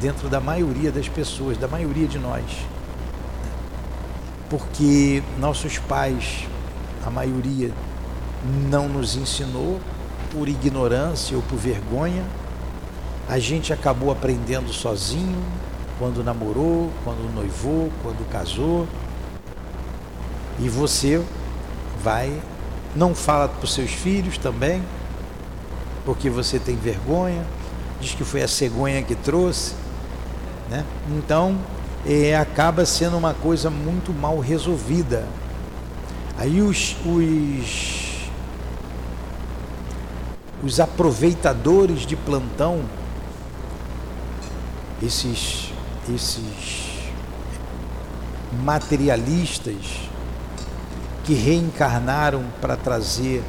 dentro 0.00 0.28
da 0.28 0.40
maioria 0.40 0.90
das 0.90 1.08
pessoas, 1.08 1.56
da 1.56 1.68
maioria 1.68 2.06
de 2.06 2.18
nós. 2.18 2.44
Porque 4.50 5.22
nossos 5.38 5.78
pais, 5.78 6.46
a 7.04 7.10
maioria, 7.10 7.70
não 8.46 8.88
nos 8.88 9.16
ensinou 9.16 9.80
por 10.30 10.48
ignorância 10.48 11.36
ou 11.36 11.42
por 11.42 11.56
vergonha. 11.56 12.24
A 13.28 13.38
gente 13.38 13.72
acabou 13.72 14.10
aprendendo 14.10 14.72
sozinho, 14.72 15.42
quando 15.98 16.22
namorou, 16.22 16.90
quando 17.04 17.32
noivou, 17.34 17.90
quando 18.02 18.28
casou. 18.30 18.86
E 20.58 20.68
você 20.68 21.22
vai 22.02 22.40
não 22.96 23.14
fala 23.14 23.46
para 23.48 23.64
os 23.64 23.74
seus 23.74 23.90
filhos 23.90 24.38
também, 24.38 24.82
porque 26.04 26.30
você 26.30 26.58
tem 26.58 26.76
vergonha, 26.76 27.44
diz 28.00 28.14
que 28.14 28.24
foi 28.24 28.42
a 28.42 28.48
cegonha 28.48 29.02
que 29.02 29.14
trouxe. 29.14 29.74
Né? 30.70 30.84
Então, 31.10 31.58
é, 32.06 32.34
acaba 32.36 32.86
sendo 32.86 33.16
uma 33.16 33.34
coisa 33.34 33.68
muito 33.68 34.12
mal 34.12 34.38
resolvida. 34.38 35.26
Aí 36.38 36.62
os, 36.62 36.96
os, 37.04 38.05
os 40.66 40.80
aproveitadores 40.80 42.00
de 42.00 42.16
plantão, 42.16 42.82
esses, 45.02 45.72
esses 46.12 47.12
materialistas, 48.64 50.08
que 51.24 51.34
reencarnaram 51.34 52.44
para 52.60 52.76
trazer 52.76 53.42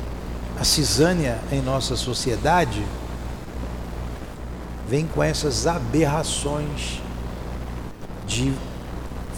a 0.59 0.63
cisânia 0.63 1.39
em 1.51 1.61
nossa 1.61 1.95
sociedade, 1.95 2.83
vem 4.87 5.05
com 5.05 5.21
essas 5.21 5.67
aberrações 5.67 7.01
de 8.25 8.53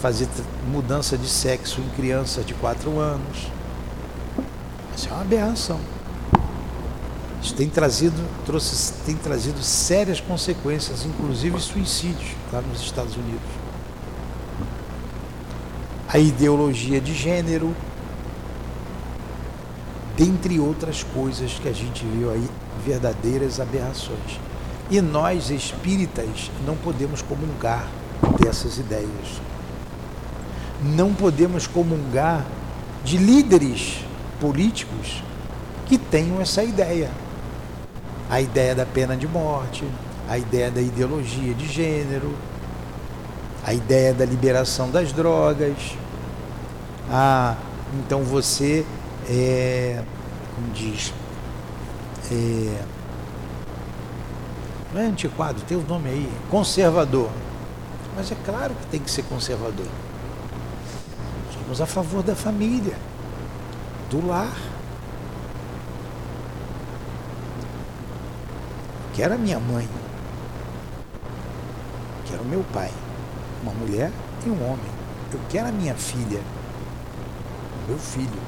fazer 0.00 0.28
mudança 0.70 1.18
de 1.18 1.28
sexo 1.28 1.80
em 1.80 1.88
crianças 1.90 2.46
de 2.46 2.54
4 2.54 2.98
anos. 2.98 3.48
Isso 4.96 5.08
é 5.08 5.12
uma 5.12 5.20
aberração. 5.20 5.99
Isso 7.50 7.56
tem 7.56 7.68
trazido, 7.68 8.14
trouxe, 8.46 8.92
tem 9.04 9.16
trazido 9.16 9.60
sérias 9.60 10.20
consequências, 10.20 11.04
inclusive 11.04 11.58
suicídios 11.58 12.36
lá 12.52 12.60
nos 12.60 12.80
Estados 12.80 13.16
Unidos. 13.16 13.40
a 16.12 16.18
ideologia 16.18 17.00
de 17.00 17.12
gênero, 17.12 17.74
dentre 20.16 20.60
outras 20.60 21.02
coisas 21.02 21.54
que 21.54 21.68
a 21.68 21.72
gente 21.72 22.04
viu 22.04 22.30
aí, 22.30 22.48
verdadeiras 22.84 23.58
aberrações. 23.58 24.38
E 24.88 25.00
nós, 25.00 25.50
espíritas, 25.50 26.52
não 26.64 26.76
podemos 26.76 27.20
comungar 27.20 27.88
dessas 28.40 28.78
ideias. 28.78 29.40
Não 30.82 31.12
podemos 31.14 31.66
comungar 31.66 32.46
de 33.04 33.16
líderes 33.16 34.04
políticos 34.40 35.22
que 35.86 35.98
tenham 35.98 36.40
essa 36.40 36.62
ideia. 36.62 37.10
A 38.30 38.40
ideia 38.40 38.74
da 38.74 38.86
pena 38.86 39.16
de 39.16 39.26
morte, 39.26 39.84
a 40.28 40.38
ideia 40.38 40.70
da 40.70 40.80
ideologia 40.80 41.52
de 41.52 41.66
gênero, 41.66 42.34
a 43.64 43.74
ideia 43.74 44.14
da 44.14 44.24
liberação 44.24 44.90
das 44.90 45.12
drogas. 45.12 45.96
Ah, 47.10 47.56
então 47.92 48.22
você 48.22 48.86
é, 49.28 50.02
como 50.54 50.72
diz, 50.72 51.12
é, 52.30 52.82
não 54.92 55.00
é 55.00 55.06
antiquado, 55.06 55.60
tem 55.62 55.76
o 55.76 55.82
nome 55.82 56.08
aí, 56.08 56.32
conservador. 56.50 57.30
Mas 58.16 58.30
é 58.32 58.36
claro 58.44 58.74
que 58.74 58.86
tem 58.88 59.00
que 59.00 59.10
ser 59.10 59.22
conservador. 59.22 59.86
Somos 61.54 61.80
a 61.80 61.86
favor 61.86 62.22
da 62.22 62.34
família, 62.34 62.96
do 64.10 64.26
lar. 64.26 64.56
Quero 69.14 69.34
a 69.34 69.38
minha 69.38 69.58
mãe. 69.58 69.88
Quero 72.26 72.42
o 72.42 72.46
meu 72.46 72.64
pai. 72.72 72.90
Uma 73.62 73.72
mulher 73.72 74.10
e 74.46 74.48
um 74.48 74.64
homem. 74.64 74.90
Eu 75.32 75.40
quero 75.48 75.68
a 75.68 75.72
minha 75.72 75.94
filha. 75.94 76.40
Meu 77.88 77.98
filho. 77.98 78.40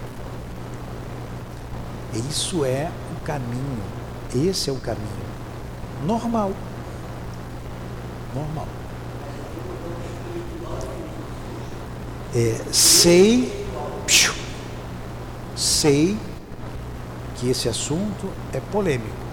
Isso 2.15 2.65
é 2.65 2.91
o 3.17 3.21
caminho. 3.25 3.83
Esse 4.35 4.71
é 4.71 4.73
o 4.73 4.77
caminho. 4.77 5.07
Normal. 6.05 6.53
Normal. 8.35 8.67
É, 12.35 12.59
sei, 12.73 13.67
sei 15.55 16.17
que 17.37 17.51
esse 17.51 17.69
assunto 17.69 18.31
é 18.53 18.61
polêmico. 18.73 19.32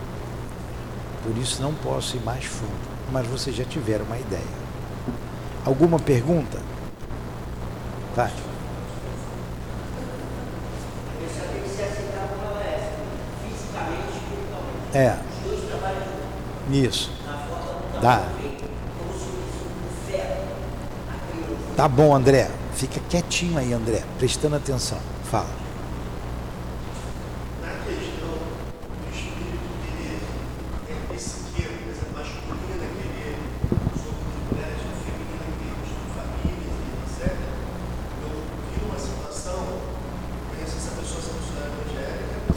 Por 1.29 1.37
isso 1.37 1.61
não 1.61 1.75
posso 1.75 2.17
ir 2.17 2.21
mais 2.21 2.43
fundo. 2.43 2.71
Mas 3.11 3.27
vocês 3.27 3.55
já 3.55 3.63
tiveram 3.63 4.03
uma 4.03 4.17
ideia. 4.17 4.41
Alguma 5.63 5.99
pergunta? 5.99 6.57
Tá. 8.15 8.31
É. 14.91 15.19
Isso. 16.71 17.11
Dá. 18.01 18.27
Tá 21.75 21.87
bom, 21.87 22.15
André. 22.15 22.49
Fica 22.73 22.99
quietinho 23.07 23.59
aí, 23.59 23.71
André, 23.71 24.03
prestando 24.17 24.55
atenção. 24.55 24.97
Fala. 25.25 25.58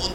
Então 0.00 0.10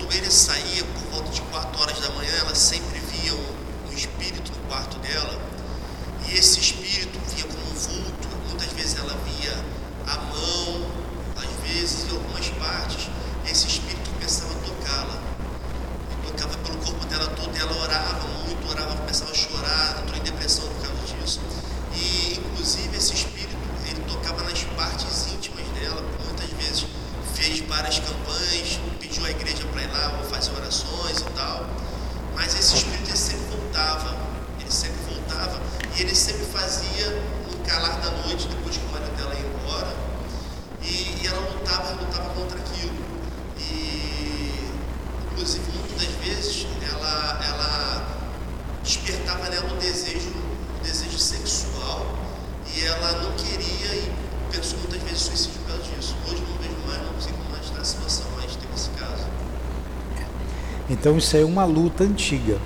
isso 61.25 61.37
é 61.37 61.43
uma 61.43 61.65
luta 61.65 62.03
antiga. 62.03 62.59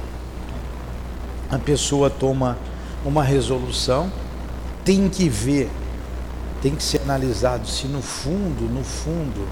A 1.49 1.57
pessoa 1.57 2.09
toma 2.09 2.57
uma 3.05 3.23
resolução, 3.23 4.11
tem 4.83 5.07
que 5.07 5.29
ver, 5.29 5.69
tem 6.61 6.75
que 6.75 6.83
ser 6.83 7.01
analisado 7.01 7.65
se 7.65 7.87
no 7.87 8.01
fundo, 8.01 8.65
no 8.69 8.83
fundo, 8.83 9.47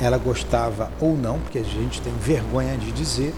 ela 0.00 0.18
gostava 0.18 0.90
ou 1.00 1.16
não, 1.16 1.38
porque 1.38 1.60
a 1.60 1.62
gente 1.62 2.02
tem 2.02 2.12
vergonha 2.14 2.76
de 2.76 2.90
dizer, 2.90 3.32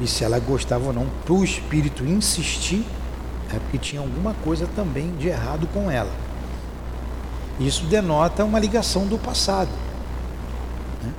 e 0.00 0.06
se 0.06 0.24
ela 0.24 0.38
gostava 0.38 0.86
ou 0.86 0.92
não, 0.94 1.06
para 1.26 1.34
o 1.34 1.44
espírito 1.44 2.02
insistir, 2.02 2.82
é 3.54 3.58
porque 3.58 3.76
tinha 3.76 4.00
alguma 4.00 4.32
coisa 4.42 4.66
também 4.74 5.14
de 5.16 5.28
errado 5.28 5.68
com 5.74 5.90
ela. 5.90 6.12
Isso 7.60 7.84
denota 7.84 8.42
uma 8.42 8.58
ligação 8.58 9.06
do 9.06 9.18
passado. 9.18 9.70
Né? 11.02 11.12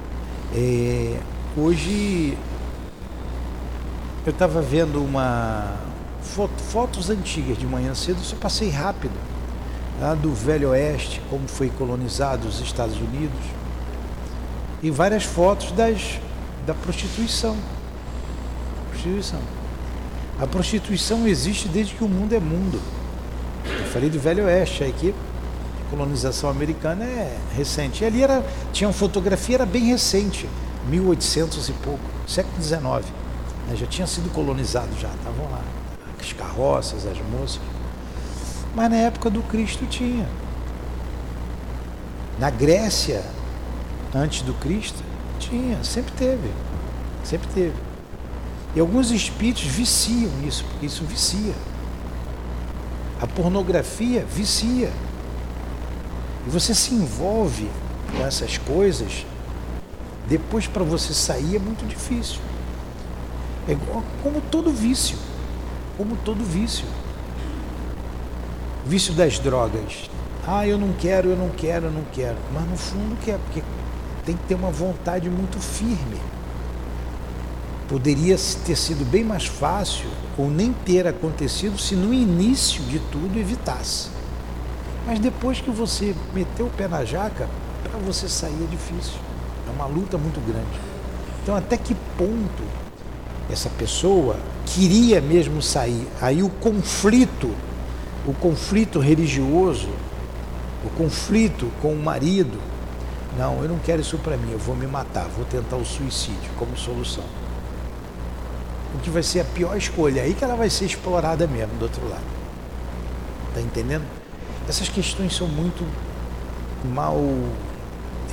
É, 0.55 1.19
Hoje 1.59 2.37
eu 4.27 4.31
estava 4.31 4.61
vendo 4.61 5.01
uma 5.01 5.73
foto, 6.21 6.61
fotos 6.61 7.09
antigas 7.09 7.57
de 7.57 7.65
manhã 7.65 7.95
cedo, 7.95 8.19
só 8.19 8.35
passei 8.35 8.69
rápido, 8.69 9.13
lá 10.01 10.13
do 10.15 10.33
Velho 10.33 10.71
Oeste, 10.71 11.21
como 11.29 11.47
foi 11.47 11.69
colonizado 11.69 12.45
os 12.45 12.59
Estados 12.59 12.97
Unidos, 12.97 13.39
e 14.83 14.91
várias 14.91 15.23
fotos 15.23 15.71
das, 15.71 16.19
da 16.65 16.73
prostituição. 16.73 17.55
prostituição. 18.89 19.39
A 20.37 20.45
prostituição 20.45 21.25
existe 21.25 21.69
desde 21.69 21.95
que 21.95 22.03
o 22.03 22.09
mundo 22.09 22.33
é 22.33 22.39
mundo. 22.41 22.81
Eu 23.65 23.85
falei 23.85 24.09
do 24.09 24.19
Velho 24.19 24.43
Oeste, 24.43 24.83
a 24.83 25.89
colonização 25.89 26.49
americana 26.49 27.05
é 27.05 27.37
recente. 27.55 28.03
E 28.03 28.05
ali 28.05 28.23
era, 28.23 28.45
tinha 28.73 28.89
uma 28.89 28.93
fotografia, 28.93 29.55
era 29.55 29.65
bem 29.65 29.85
recente 29.85 30.49
1800 30.89 31.69
e 31.69 31.71
pouco, 31.71 32.03
século 32.27 32.61
XIX. 32.61 33.26
Né? 33.67 33.75
Já 33.75 33.85
tinha 33.85 34.07
sido 34.07 34.31
colonizado 34.31 34.89
já, 34.99 35.09
estavam 35.09 35.49
lá. 35.51 35.61
As 36.19 36.33
carroças, 36.33 37.05
as 37.05 37.17
moças. 37.29 37.61
Mas 38.73 38.89
na 38.89 38.97
época 38.97 39.29
do 39.29 39.43
Cristo 39.43 39.85
tinha. 39.85 40.27
Na 42.39 42.49
Grécia, 42.49 43.23
antes 44.13 44.41
do 44.41 44.53
Cristo, 44.53 45.03
tinha, 45.39 45.83
sempre 45.83 46.11
teve. 46.13 46.51
Sempre 47.23 47.47
teve. 47.53 47.73
E 48.75 48.79
alguns 48.79 49.11
espíritos 49.11 49.63
viciam 49.63 50.31
isso, 50.45 50.63
porque 50.65 50.85
isso 50.85 51.03
vicia. 51.03 51.53
A 53.19 53.25
pornografia 53.25 54.23
vicia. 54.25 54.91
E 56.45 56.49
você 56.49 56.75
se 56.75 56.93
envolve 56.93 57.69
com 58.15 58.25
essas 58.25 58.57
coisas, 58.57 59.25
depois 60.27 60.67
para 60.67 60.83
você 60.83 61.13
sair 61.13 61.55
é 61.55 61.59
muito 61.59 61.85
difícil. 61.87 62.39
É 63.67 63.75
como 64.23 64.39
todo 64.49 64.71
vício. 64.71 65.17
Como 65.97 66.15
todo 66.17 66.43
vício. 66.43 66.85
Vício 68.85 69.13
das 69.13 69.39
drogas. 69.39 70.09
Ah, 70.47 70.65
eu 70.65 70.77
não 70.77 70.93
quero, 70.93 71.29
eu 71.29 71.35
não 71.35 71.49
quero, 71.49 71.87
eu 71.87 71.91
não 71.91 72.03
quero. 72.13 72.37
Mas 72.53 72.69
no 72.69 72.77
fundo 72.77 73.17
quer, 73.25 73.37
porque 73.39 73.61
tem 74.25 74.37
que 74.37 74.43
ter 74.43 74.55
uma 74.55 74.71
vontade 74.71 75.29
muito 75.29 75.59
firme. 75.59 76.17
Poderia 77.89 78.37
ter 78.65 78.75
sido 78.75 79.05
bem 79.05 79.23
mais 79.23 79.45
fácil 79.45 80.09
ou 80.37 80.49
nem 80.49 80.71
ter 80.71 81.05
acontecido 81.05 81.77
se 81.77 81.95
no 81.95 82.13
início 82.13 82.81
de 82.83 82.99
tudo 82.99 83.37
evitasse. 83.37 84.09
Mas 85.05 85.19
depois 85.19 85.59
que 85.59 85.71
você 85.71 86.15
meteu 86.33 86.67
o 86.67 86.69
pé 86.69 86.87
na 86.87 87.03
jaca, 87.03 87.49
para 87.83 87.99
você 87.99 88.29
sair 88.29 88.63
é 88.63 88.67
difícil. 88.69 89.19
É 89.67 89.71
uma 89.71 89.85
luta 89.85 90.17
muito 90.17 90.39
grande. 90.45 90.79
Então, 91.43 91.55
até 91.55 91.77
que 91.77 91.95
ponto 92.17 92.86
essa 93.49 93.69
pessoa 93.69 94.37
queria 94.65 95.21
mesmo 95.21 95.61
sair? 95.61 96.07
Aí 96.21 96.43
o 96.43 96.49
conflito, 96.49 97.53
o 98.25 98.33
conflito 98.33 98.99
religioso, 98.99 99.89
o 100.83 100.89
conflito 100.89 101.71
com 101.81 101.93
o 101.93 102.03
marido, 102.03 102.59
não, 103.37 103.61
eu 103.61 103.69
não 103.69 103.79
quero 103.79 104.01
isso 104.01 104.17
para 104.17 104.35
mim, 104.35 104.51
eu 104.51 104.59
vou 104.59 104.75
me 104.75 104.87
matar, 104.87 105.27
vou 105.35 105.45
tentar 105.45 105.75
o 105.75 105.85
suicídio 105.85 106.51
como 106.57 106.75
solução. 106.77 107.23
O 108.95 108.99
que 108.99 109.09
vai 109.09 109.21
ser 109.21 109.41
a 109.41 109.45
pior 109.45 109.77
escolha, 109.77 110.23
aí 110.23 110.33
que 110.33 110.43
ela 110.43 110.55
vai 110.55 110.69
ser 110.69 110.85
explorada 110.85 111.45
mesmo 111.45 111.75
do 111.77 111.83
outro 111.83 112.07
lado. 112.09 112.23
Tá 113.53 113.61
entendendo? 113.61 114.05
Essas 114.67 114.89
questões 114.89 115.35
são 115.35 115.47
muito 115.47 115.85
mal 116.83 117.17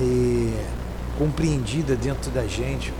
é, 0.00 0.64
compreendidas 1.18 1.98
dentro 1.98 2.30
da 2.30 2.46
gente. 2.46 2.92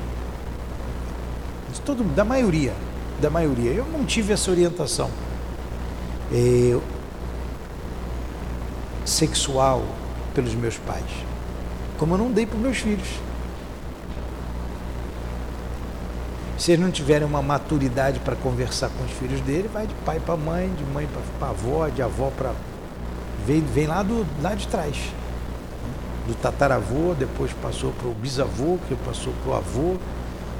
Todo, 1.84 2.04
da 2.14 2.24
maioria. 2.24 2.72
Da 3.20 3.30
maioria. 3.30 3.72
Eu 3.72 3.86
não 3.86 4.04
tive 4.04 4.32
essa 4.32 4.50
orientação 4.50 5.10
sexual 9.04 9.84
pelos 10.34 10.54
meus 10.54 10.76
pais. 10.78 11.04
Como 11.98 12.14
eu 12.14 12.18
não 12.18 12.30
dei 12.30 12.46
para 12.46 12.56
os 12.56 12.62
meus 12.62 12.78
filhos. 12.78 13.08
Se 16.58 16.72
eles 16.72 16.84
não 16.84 16.90
tiverem 16.90 17.26
uma 17.26 17.42
maturidade 17.42 18.20
para 18.20 18.34
conversar 18.36 18.88
com 18.88 19.04
os 19.04 19.10
filhos 19.12 19.40
dele, 19.42 19.68
vai 19.72 19.86
de 19.86 19.94
pai 20.06 20.18
para 20.18 20.36
mãe, 20.36 20.72
de 20.74 20.84
mãe 20.84 21.06
para 21.38 21.48
avó, 21.48 21.88
de 21.88 22.00
avó 22.00 22.30
para 22.36 22.52
Vem, 23.46 23.60
vem 23.60 23.86
lá, 23.86 24.02
do, 24.02 24.26
lá 24.40 24.54
de 24.54 24.66
trás. 24.66 24.96
Do 26.26 26.34
tataravô, 26.34 27.14
depois 27.18 27.52
passou 27.52 27.92
para 27.92 28.08
o 28.08 28.14
bisavô, 28.14 28.78
que 28.88 28.94
passou 28.96 29.34
para 29.42 29.52
o 29.52 29.56
avô, 29.56 29.96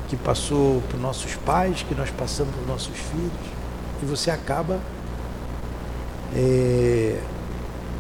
que 0.09 0.17
passou 0.17 0.83
para 0.89 0.97
os 0.97 1.03
nossos 1.03 1.35
pais, 1.37 1.83
que 1.83 1.95
nós 1.95 2.11
passamos 2.11 2.55
para 2.55 2.63
os 2.63 2.69
nossos 2.69 2.97
filhos. 2.97 3.33
E 4.03 4.07
você 4.07 4.31
acaba. 4.31 4.81
É, 6.35 7.21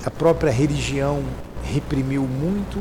a 0.04 0.10
própria 0.10 0.50
religião 0.50 1.22
reprimiu 1.62 2.22
muito, 2.22 2.78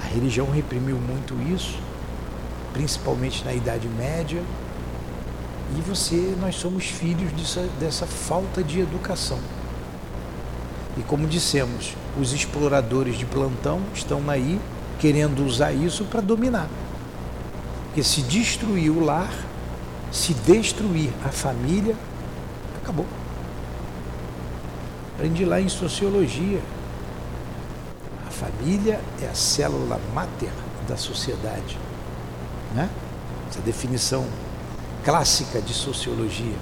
a 0.00 0.06
religião 0.06 0.48
reprimiu 0.50 0.96
muito 0.96 1.34
isso, 1.52 1.78
principalmente 2.72 3.44
na 3.44 3.52
Idade 3.52 3.88
Média. 3.88 4.40
E 5.76 5.80
você, 5.80 6.36
nós 6.40 6.54
somos 6.54 6.84
filhos 6.84 7.32
dessa, 7.32 7.68
dessa 7.80 8.06
falta 8.06 8.62
de 8.62 8.78
educação. 8.78 9.38
E 10.96 11.02
como 11.02 11.26
dissemos, 11.26 11.96
os 12.20 12.32
exploradores 12.32 13.18
de 13.18 13.26
plantão 13.26 13.80
estão 13.92 14.30
aí 14.30 14.60
querendo 15.00 15.44
usar 15.44 15.72
isso 15.72 16.04
para 16.04 16.20
dominar. 16.20 16.68
Porque 17.94 18.02
se 18.02 18.22
destruir 18.22 18.90
o 18.90 18.98
lar, 18.98 19.32
se 20.10 20.34
destruir 20.34 21.12
a 21.24 21.28
família, 21.28 21.94
acabou. 22.82 23.06
Aprendi 25.14 25.44
lá 25.44 25.60
em 25.60 25.68
sociologia. 25.68 26.60
A 28.26 28.30
família 28.32 29.00
é 29.22 29.28
a 29.28 29.34
célula 29.36 30.00
máter 30.12 30.50
da 30.88 30.96
sociedade. 30.96 31.78
Né? 32.74 32.90
Essa 33.48 33.60
definição 33.60 34.26
clássica 35.04 35.60
de 35.60 35.72
sociologia, 35.72 36.56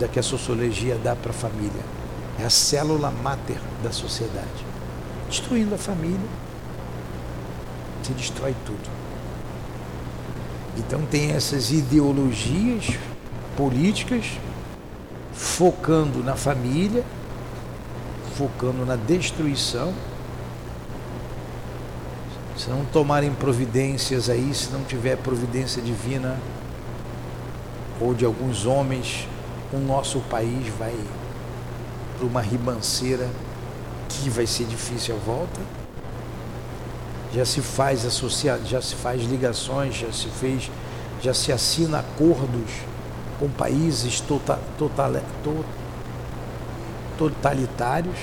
da 0.00 0.08
que 0.08 0.18
a 0.18 0.22
sociologia 0.22 0.98
dá 0.98 1.14
para 1.14 1.30
a 1.30 1.34
família. 1.34 1.84
É 2.40 2.44
a 2.44 2.50
célula 2.50 3.12
máter 3.12 3.60
da 3.84 3.92
sociedade. 3.92 4.66
Destruindo 5.28 5.76
a 5.76 5.78
família, 5.78 6.28
se 8.02 8.12
destrói 8.14 8.56
tudo. 8.66 8.95
Então 10.76 11.02
tem 11.06 11.32
essas 11.32 11.70
ideologias 11.70 12.96
políticas 13.56 14.38
focando 15.32 16.22
na 16.22 16.36
família, 16.36 17.02
focando 18.36 18.84
na 18.84 18.96
destruição. 18.96 19.92
Se 22.56 22.70
não 22.70 22.84
tomarem 22.86 23.32
providências 23.32 24.28
aí, 24.30 24.54
se 24.54 24.70
não 24.70 24.82
tiver 24.84 25.16
providência 25.16 25.80
divina 25.82 26.38
ou 28.00 28.14
de 28.14 28.24
alguns 28.24 28.66
homens, 28.66 29.26
o 29.72 29.78
nosso 29.78 30.20
país 30.20 30.68
vai 30.78 30.94
para 32.16 32.26
uma 32.26 32.40
ribanceira 32.40 33.28
que 34.08 34.30
vai 34.30 34.46
ser 34.46 34.64
difícil 34.64 35.14
a 35.14 35.18
volta. 35.18 35.85
Já 37.36 37.44
se 37.44 37.60
faz 37.60 38.06
associado, 38.06 38.64
já 38.64 38.80
se 38.80 38.94
faz 38.94 39.22
ligações, 39.22 39.94
já 39.94 40.10
se 40.10 40.26
fez, 40.28 40.70
já 41.20 41.34
se 41.34 41.52
assina 41.52 41.98
acordos 41.98 42.70
com 43.38 43.46
países 43.50 44.22
tota, 44.22 44.58
total, 44.78 45.12
to, 45.44 45.62
totalitários 47.18 48.16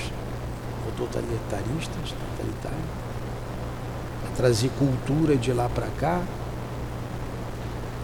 ou 0.84 1.06
totalitaristas, 1.06 2.10
totalitários, 2.10 2.90
para 4.20 4.30
trazer 4.36 4.70
cultura 4.80 5.36
de 5.36 5.52
lá 5.52 5.68
para 5.68 5.86
cá. 6.00 6.20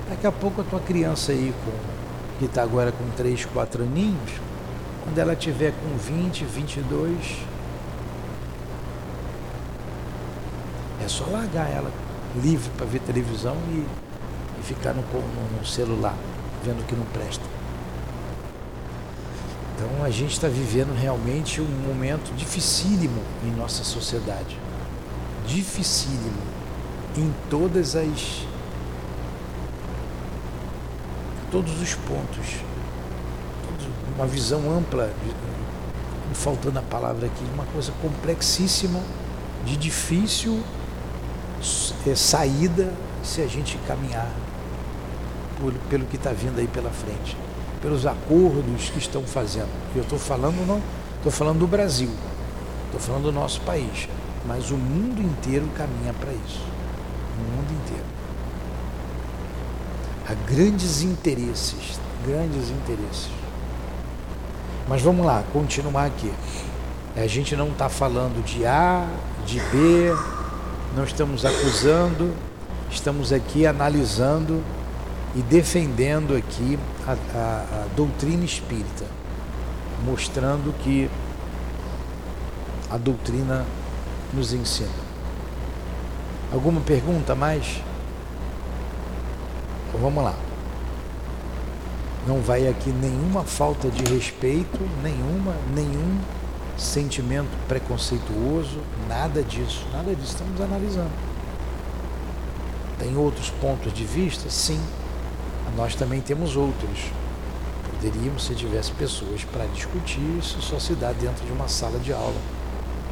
Daqui 0.09 0.29
a 0.29 0.33
pouco 0.33 0.61
a 0.61 0.65
tua 0.65 0.79
criança 0.79 1.33
aí 1.33 1.53
com, 1.65 1.73
que 2.39 2.45
está 2.45 2.63
agora 2.63 2.93
com 2.93 3.11
3, 3.17 3.47
4 3.47 3.83
aninhos, 3.83 4.31
quando 5.03 5.19
ela 5.19 5.35
tiver 5.35 5.73
com 5.73 5.97
20, 5.97 6.45
22, 6.45 7.50
é 11.05 11.09
só 11.09 11.25
largar 11.27 11.71
ela 11.71 11.91
livre 12.37 12.71
para 12.77 12.87
ver 12.87 13.01
televisão 13.01 13.57
e, 13.71 13.87
e 14.61 14.63
ficar 14.63 14.93
no, 14.93 15.03
no, 15.03 15.59
no 15.59 15.67
celular, 15.67 16.15
vendo 16.65 16.87
que 16.87 16.95
não 16.95 17.05
presta. 17.07 17.45
Então 19.75 20.05
a 20.05 20.11
gente 20.11 20.33
está 20.33 20.47
vivendo 20.47 20.95
realmente 20.95 21.61
um 21.61 21.89
momento 21.89 22.35
dificílimo 22.37 23.23
em 23.45 23.51
nossa 23.51 23.83
sociedade. 23.83 24.59
Dificílimo 25.47 26.43
em 27.17 27.33
todas 27.49 27.97
as. 27.97 28.47
todos 31.51 31.81
os 31.81 31.95
pontos 31.95 32.61
uma 34.21 34.27
visão 34.27 34.71
ampla, 34.71 35.11
faltando 36.35 36.79
a 36.79 36.83
palavra 36.83 37.27
aqui, 37.27 37.43
uma 37.55 37.65
coisa 37.65 37.91
complexíssima, 38.03 39.01
de 39.65 39.79
difícil 39.79 40.63
saída 42.17 42.93
se 43.23 43.43
a 43.43 43.47
gente 43.47 43.79
caminhar 43.87 44.31
por, 45.61 45.73
pelo 45.89 46.05
que 46.07 46.17
está 46.17 46.33
vindo 46.33 46.59
aí 46.59 46.67
pela 46.67 46.91
frente, 46.91 47.37
pelos 47.83 48.07
acordos 48.07 48.91
que 48.91 48.99
estão 48.99 49.23
fazendo. 49.23 49.69
Eu 49.95 50.03
estou 50.03 50.19
falando 50.19 50.67
não, 50.67 50.81
estou 51.17 51.31
falando 51.31 51.59
do 51.59 51.67
Brasil, 51.67 52.11
estou 52.87 53.01
falando 53.01 53.25
do 53.25 53.33
nosso 53.33 53.61
país, 53.61 54.09
mas 54.47 54.71
o 54.71 54.77
mundo 54.77 55.21
inteiro 55.21 55.69
caminha 55.77 56.15
para 56.15 56.33
isso, 56.33 56.61
o 57.39 57.57
mundo 57.57 57.73
inteiro. 57.83 58.11
Há 60.29 60.35
grandes 60.51 61.03
interesses, 61.03 61.99
grandes 62.27 62.71
interesses. 62.71 63.29
Mas 64.89 65.03
vamos 65.03 65.25
lá, 65.25 65.45
continuar 65.53 66.07
aqui. 66.07 66.33
A 67.17 67.27
gente 67.27 67.55
não 67.57 67.69
está 67.69 67.89
falando 67.89 68.43
de 68.45 68.65
A, 68.65 69.07
de 69.45 69.61
B, 69.61 70.15
não 70.97 71.05
estamos 71.05 71.45
acusando, 71.45 72.35
estamos 72.91 73.33
aqui 73.33 73.67
analisando 73.67 74.63
e 75.35 75.43
defendendo 75.43 76.37
aqui 76.37 76.79
a, 77.07 77.13
a, 77.13 77.85
a 77.85 77.87
doutrina 77.95 78.45
espírita, 78.45 79.05
mostrando 80.05 80.75
que 80.83 81.09
a 82.91 82.97
doutrina 82.97 83.65
nos 84.35 84.53
ensina. 84.53 84.89
Alguma 86.53 86.81
pergunta 86.81 87.35
mais? 87.35 87.81
Então 89.89 90.01
vamos 90.01 90.25
lá. 90.25 90.35
Não 92.27 92.41
vai 92.41 92.67
aqui 92.67 92.91
nenhuma 92.91 93.45
falta 93.45 93.89
de 93.89 94.03
respeito, 94.13 94.79
nenhuma, 95.03 95.55
nenhum 95.75 96.19
sentimento 96.81 97.51
preconceituoso, 97.69 98.81
nada 99.07 99.43
disso, 99.43 99.87
nada 99.93 100.15
disso, 100.15 100.33
estamos 100.33 100.61
analisando. 100.61 101.11
Tem 102.99 103.17
outros 103.17 103.51
pontos 103.51 103.93
de 103.93 104.05
vista? 104.05 104.49
Sim. 104.51 104.81
Nós 105.77 105.95
também 105.95 106.21
temos 106.21 106.57
outros. 106.57 107.01
Poderíamos, 107.91 108.45
se 108.45 108.55
tivesse 108.55 108.93
pessoas 108.93 109.45
para 109.45 109.67
discutir, 109.67 110.21
isso 110.39 110.61
só 110.63 110.79
se 110.79 110.95
dá 110.95 111.13
dentro 111.13 111.45
de 111.45 111.53
uma 111.53 111.69
sala 111.69 111.99
de 111.99 112.13
aula, 112.13 112.41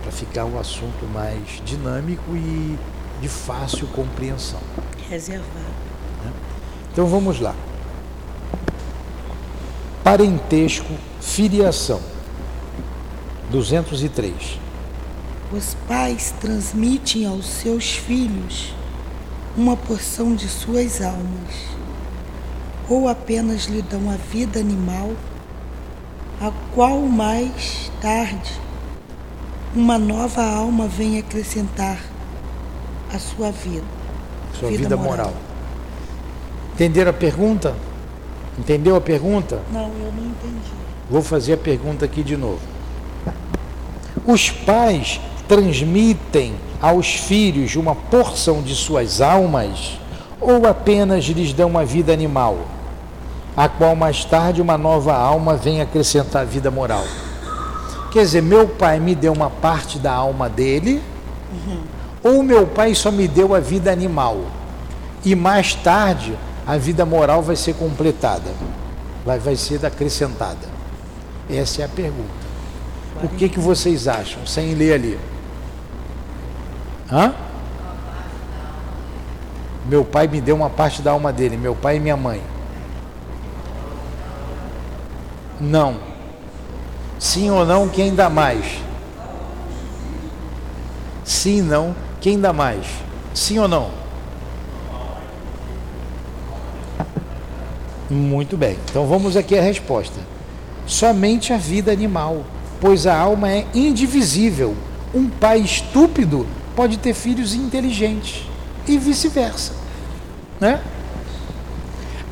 para 0.03 0.11
ficar 0.11 0.45
um 0.45 0.59
assunto 0.59 1.07
mais 1.13 1.63
dinâmico 1.65 2.35
e 2.35 2.79
de 3.21 3.29
fácil 3.29 3.87
compreensão. 3.89 4.61
Reservado. 5.09 5.49
Né? 6.25 6.33
Então 6.93 7.07
vamos 7.07 7.39
lá. 7.39 7.55
Parentesco, 10.03 10.93
filiação. 11.21 12.01
203. 13.51 14.59
Os 15.51 15.75
pais 15.87 16.35
transmitem 16.41 17.27
aos 17.27 17.47
seus 17.47 17.93
filhos 17.93 18.75
uma 19.57 19.77
porção 19.77 20.35
de 20.35 20.47
suas 20.49 21.01
almas, 21.01 21.55
ou 22.89 23.09
apenas 23.09 23.65
lhe 23.65 23.81
dão 23.81 24.11
a 24.11 24.17
vida 24.17 24.61
animal, 24.61 25.13
a 26.41 26.53
qual 26.75 27.01
mais 27.01 27.91
tarde 28.01 28.53
uma 29.75 29.99
nova 29.99 30.43
alma 30.43 30.87
vem 30.87 31.19
acrescentar 31.19 31.99
a 33.13 33.19
sua 33.19 33.51
vida. 33.51 33.85
Sua 34.59 34.69
vida, 34.69 34.83
vida 34.83 34.97
moral. 34.97 35.27
moral. 35.27 35.35
Entenderam 36.75 37.11
a 37.11 37.15
pergunta? 37.15 37.75
Entendeu 38.59 38.95
a 38.97 39.01
pergunta? 39.01 39.63
Não, 39.73 39.85
eu 39.85 40.13
não 40.13 40.27
entendi. 40.27 40.73
Vou 41.11 41.23
fazer 41.23 41.55
a 41.55 41.57
pergunta 41.57 42.05
aqui 42.05 42.23
de 42.23 42.37
novo. 42.37 42.61
Os 44.29 44.51
pais 44.51 45.19
transmitem 45.49 46.55
aos 46.83 47.15
filhos 47.15 47.77
uma 47.77 47.95
porção 47.95 48.61
de 48.61 48.75
suas 48.75 49.23
almas 49.23 49.99
ou 50.39 50.67
apenas 50.67 51.25
lhes 51.25 51.55
dão 51.55 51.71
uma 51.71 51.83
vida 51.83 52.13
animal, 52.13 52.59
a 53.57 53.71
qual 53.71 53.97
mais 53.97 54.27
tarde 54.27 54.61
uma 54.61 54.77
nova 54.77 55.17
alma 55.17 55.57
vem 55.57 55.81
acrescentar 55.81 56.45
vida 56.45 56.71
moral? 56.71 57.05
Quer 58.13 58.21
dizer, 58.21 58.43
meu 58.43 58.69
pai 58.69 59.01
me 59.01 59.15
deu 59.15 59.33
uma 59.33 59.49
parte 59.49 59.99
da 59.99 60.13
alma 60.13 60.47
dele, 60.47 61.03
uhum. 61.51 61.81
ou 62.23 62.43
meu 62.43 62.67
pai 62.67 62.95
só 62.95 63.11
me 63.11 63.27
deu 63.27 63.55
a 63.55 63.61
vida 63.61 63.91
animal 63.91 64.43
e 65.25 65.35
mais 65.35 65.75
tarde 65.75 66.37
a 66.67 66.77
vida 66.77 67.07
moral 67.07 67.41
vai 67.41 67.57
ser 67.57 67.77
completada, 67.77 68.51
vai, 69.25 69.39
vai 69.39 69.57
ser 69.57 69.87
acrescentada? 69.87 70.69
Essa 71.49 71.81
é 71.81 71.85
a 71.87 71.89
pergunta. 71.89 72.48
O 73.23 73.29
que, 73.29 73.49
que 73.49 73.59
vocês 73.59 74.07
acham, 74.07 74.47
sem 74.47 74.75
ler 74.75 74.95
ali? 74.95 75.19
Hã? 77.11 77.35
Meu 79.87 80.05
pai 80.05 80.29
me 80.29 80.41
deu 80.41 80.55
uma 80.55 80.71
parte 80.71 81.03
da 81.03 81.11
alma 81.11 81.33
dele, 81.33 81.57
meu 81.57 81.75
pai 81.75 81.97
e 81.97 82.01
minha 82.01 82.17
mãe. 82.17 82.43
Não. 85.61 85.97
Sim 87.19 87.51
ou 87.51 87.67
não, 87.67 87.89
quem 87.89 88.15
dá 88.15 88.31
mais? 88.31 88.65
Sim, 91.25 91.63
não, 91.63 91.95
quem 92.21 92.41
dá 92.41 92.53
mais? 92.53 92.87
Sim 93.35 93.59
ou 93.59 93.69
não? 93.69 93.91
Muito 98.09 98.57
bem. 98.57 98.79
Então 98.89 99.07
vamos 99.07 99.37
aqui 99.37 99.59
a 99.59 99.63
resposta. 99.63 100.21
Somente 100.87 101.53
a 101.53 101.59
vida 101.59 101.93
animal, 101.93 102.45
pois 102.81 103.07
a 103.07 103.17
alma 103.19 103.51
é 103.51 103.67
indivisível. 103.75 104.75
Um 105.15 105.29
pai 105.29 105.61
estúpido 105.61 106.47
pode 106.77 106.99
ter 106.99 107.15
filhos 107.15 107.55
inteligentes 107.55 108.47
e 108.87 108.99
vice-versa, 108.99 109.73
né? 110.61 110.81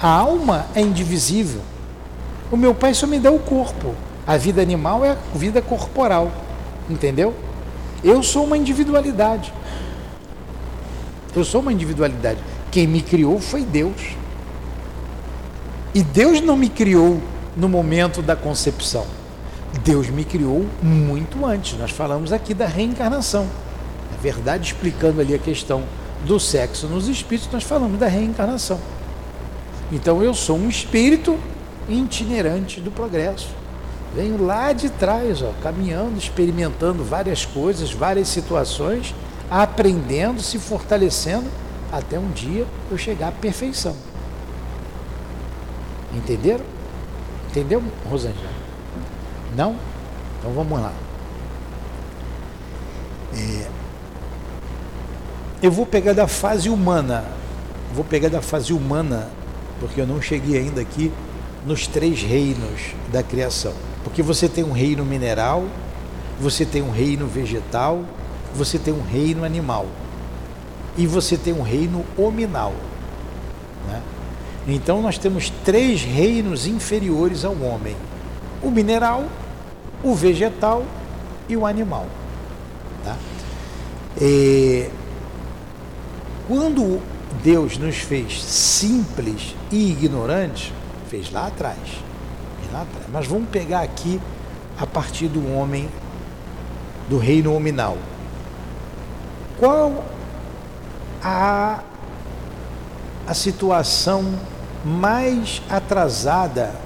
A 0.01 0.09
alma 0.09 0.67
é 0.75 0.81
indivisível. 0.81 1.63
O 2.51 2.57
meu 2.57 2.75
pai 2.75 2.95
só 2.95 3.07
me 3.07 3.19
dá 3.19 3.31
o 3.31 3.39
corpo. 3.39 3.95
A 4.27 4.37
vida 4.37 4.61
animal 4.61 5.05
é 5.05 5.11
a 5.13 5.17
vida 5.35 5.63
corporal, 5.63 6.31
entendeu? 6.89 7.35
Eu 8.05 8.23
sou 8.23 8.45
uma 8.45 8.57
individualidade. 8.57 9.53
Eu 11.35 11.45
sou 11.45 11.61
uma 11.61 11.73
individualidade. 11.73 12.39
Quem 12.71 12.87
me 12.87 13.01
criou 13.01 13.41
foi 13.41 13.63
Deus. 13.63 14.17
E 15.95 16.03
Deus 16.03 16.41
não 16.41 16.57
me 16.57 16.69
criou 16.69 17.21
no 17.57 17.69
momento 17.69 18.21
da 18.21 18.37
concepção. 18.37 19.16
Deus 19.79 20.09
me 20.09 20.25
criou 20.25 20.67
muito 20.83 21.45
antes. 21.45 21.79
Nós 21.79 21.91
falamos 21.91 22.33
aqui 22.33 22.55
da 22.55 22.67
reencarnação 22.67 23.47
verdade, 24.27 24.73
explicando 24.73 25.21
ali 25.21 25.35
a 25.35 25.39
questão 25.39 25.85
do 26.25 26.41
sexo 26.41 26.89
nos 26.89 27.07
espíritos, 27.07 27.53
nós 27.53 27.63
falamos 27.63 27.97
da 27.97 28.09
reencarnação. 28.09 28.81
Então 29.93 30.21
eu 30.21 30.35
sou 30.35 30.59
um 30.59 30.69
espírito 30.69 31.39
itinerante 31.89 32.81
do 32.81 32.91
progresso. 32.91 33.49
Venho 34.15 34.45
lá 34.45 34.73
de 34.73 34.91
trás, 34.91 35.43
ó, 35.43 35.53
caminhando, 35.63 36.19
experimentando 36.19 37.05
várias 37.05 37.45
coisas, 37.45 37.93
várias 37.93 38.27
situações, 38.27 39.15
aprendendo, 39.49 40.43
se 40.43 40.59
fortalecendo, 40.59 41.49
até 41.93 42.19
um 42.19 42.31
dia 42.31 42.67
eu 42.91 42.99
chegar 42.99 43.29
à 43.29 43.33
perfeição. 43.33 43.95
Entenderam? 46.13 46.65
Entendeu, 47.51 47.81
Rosângela? 48.11 48.56
Não? 49.55 49.77
Então 50.39 50.53
vamos 50.53 50.81
lá. 50.81 50.93
É, 53.35 53.67
eu 55.63 55.71
vou 55.71 55.87
pegar 55.87 56.13
da 56.13 56.27
fase 56.27 56.69
humana. 56.69 57.25
Vou 57.95 58.05
pegar 58.05 58.29
da 58.29 58.43
fase 58.43 58.73
humana, 58.73 59.29
porque 59.81 60.01
eu 60.01 60.07
não 60.07 60.21
cheguei 60.21 60.59
ainda 60.59 60.81
aqui 60.81 61.13
nos 61.65 61.87
três 61.87 62.23
reinos 62.23 62.95
da 63.11 63.23
criação. 63.23 63.73
Porque 64.05 64.23
você 64.23 64.49
tem 64.49 64.63
um 64.63 64.73
reino 64.73 65.05
mineral, 65.05 65.65
você 66.41 66.65
tem 66.65 66.83
um 66.83 66.91
reino 66.91 67.27
vegetal, 67.27 68.05
você 68.55 68.79
tem 68.79 68.93
um 68.93 69.03
reino 69.03 69.45
animal 69.45 69.87
e 70.97 71.07
você 71.07 71.37
tem 71.37 71.53
um 71.53 71.63
reino 71.63 72.05
hominal. 72.17 72.73
Né? 73.89 74.03
Então 74.69 75.03
nós 75.03 75.19
temos 75.19 75.51
três 75.65 76.03
reinos 76.03 76.67
inferiores 76.67 77.45
ao 77.45 77.55
homem: 77.61 77.97
o 78.63 78.71
mineral, 78.71 79.25
o 80.03 80.15
vegetal 80.15 80.85
e 81.49 81.57
o 81.57 81.67
animal. 81.67 82.07
Tá? 83.05 83.17
E 84.21 84.89
quando 86.49 87.01
Deus 87.43 87.77
nos 87.77 87.97
fez 87.97 88.43
simples 88.43 89.55
e 89.71 89.91
ignorantes, 89.91 90.73
fez 91.09 91.31
lá 91.31 91.47
atrás. 91.47 91.79
Fez 91.79 92.73
lá 92.73 92.83
atrás. 92.83 93.07
Mas 93.13 93.27
vamos 93.27 93.49
pegar 93.49 93.83
aqui 93.83 94.21
a 94.79 94.87
partir 94.87 95.29
do 95.29 95.53
homem 95.53 95.89
do 97.09 97.19
reino 97.19 97.55
hominal. 97.55 97.97
Qual 99.59 100.05
a, 101.23 101.81
a 103.27 103.35
situação 103.35 104.35
mais 104.85 105.63
atrasada 105.69 106.86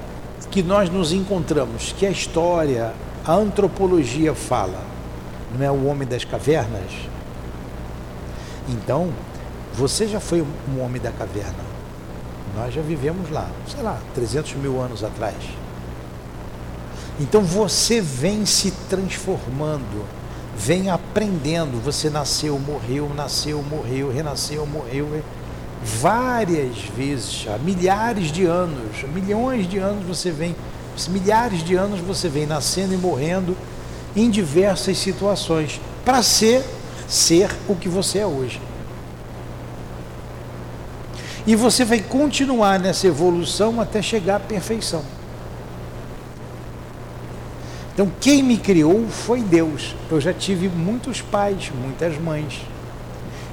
que 0.50 0.62
nós 0.62 0.90
nos 0.90 1.12
encontramos, 1.12 1.94
que 1.96 2.04
a 2.04 2.10
história, 2.10 2.92
a 3.24 3.32
antropologia 3.32 4.34
fala? 4.34 4.82
Não 5.56 5.64
é 5.64 5.70
o 5.70 5.86
homem 5.86 6.06
das 6.06 6.24
cavernas? 6.24 6.90
Então, 8.68 9.10
você 9.74 10.06
já 10.06 10.20
foi 10.20 10.42
um 10.42 10.80
homem 10.80 11.00
da 11.00 11.10
caverna. 11.10 11.70
Nós 12.56 12.74
já 12.74 12.82
vivemos 12.82 13.30
lá, 13.30 13.48
sei 13.68 13.82
lá, 13.82 13.98
300 14.14 14.54
mil 14.54 14.80
anos 14.80 15.04
atrás. 15.04 15.36
Então 17.20 17.42
você 17.42 18.00
vem 18.00 18.46
se 18.46 18.70
transformando, 18.88 20.06
vem 20.56 20.90
aprendendo. 20.90 21.82
Você 21.84 22.08
nasceu, 22.08 22.58
morreu, 22.58 23.10
nasceu, 23.14 23.62
morreu, 23.62 24.10
renasceu, 24.10 24.66
morreu. 24.66 25.22
Várias 25.82 26.76
vezes, 26.96 27.46
há 27.48 27.56
milhares 27.58 28.30
de 28.30 28.44
anos, 28.44 29.02
milhões 29.14 29.68
de 29.68 29.78
anos 29.78 30.04
você 30.04 30.30
vem, 30.30 30.54
milhares 31.08 31.64
de 31.64 31.74
anos 31.74 32.00
você 32.00 32.28
vem 32.28 32.46
nascendo 32.46 32.92
e 32.92 32.98
morrendo 32.98 33.56
em 34.14 34.28
diversas 34.28 34.98
situações 34.98 35.80
para 36.04 36.22
ser 36.22 36.62
ser 37.08 37.50
o 37.68 37.74
que 37.74 37.88
você 37.88 38.20
é 38.20 38.26
hoje. 38.26 38.60
E 41.46 41.56
você 41.56 41.84
vai 41.84 42.00
continuar 42.00 42.78
nessa 42.78 43.06
evolução 43.06 43.80
até 43.80 44.00
chegar 44.00 44.36
à 44.36 44.40
perfeição. 44.40 45.02
Então, 47.92 48.10
quem 48.20 48.42
me 48.42 48.56
criou 48.56 49.08
foi 49.08 49.40
Deus. 49.42 49.94
Eu 50.10 50.20
já 50.20 50.32
tive 50.32 50.68
muitos 50.68 51.20
pais, 51.20 51.72
muitas 51.74 52.16
mães. 52.18 52.60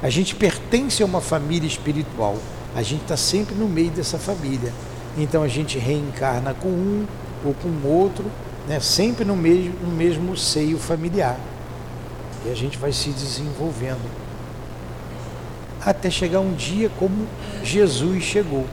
A 0.02 0.10
gente 0.10 0.36
pertence 0.70 1.02
a 1.02 1.06
uma 1.06 1.22
família 1.22 1.68
espiritual. 1.68 2.38
A 2.76 2.84
gente 2.84 3.04
está 3.04 3.18
sempre 3.18 3.56
no 3.56 3.68
meio 3.68 3.90
dessa 3.90 4.18
família. 4.18 4.72
Então, 5.18 5.42
a 5.42 5.48
gente 5.48 5.80
reencarna 5.80 6.54
com 6.54 6.68
um 6.68 7.06
ou 7.46 7.54
com 7.54 7.88
outro 7.88 8.26
né, 8.68 8.80
sempre 8.80 9.24
no 9.24 9.36
mesmo, 9.36 9.74
no 9.82 9.92
mesmo 9.96 10.36
seio 10.36 10.78
familiar. 10.78 11.40
E 12.46 12.52
a 12.52 12.56
gente 12.56 12.78
vai 12.78 12.92
se 12.92 13.10
desenvolvendo. 13.10 14.12
Até 15.84 16.10
chegar 16.10 16.42
um 16.42 16.54
dia 16.54 16.92
como 17.00 17.28
Jesus 17.64 18.24
chegou. 18.24 18.66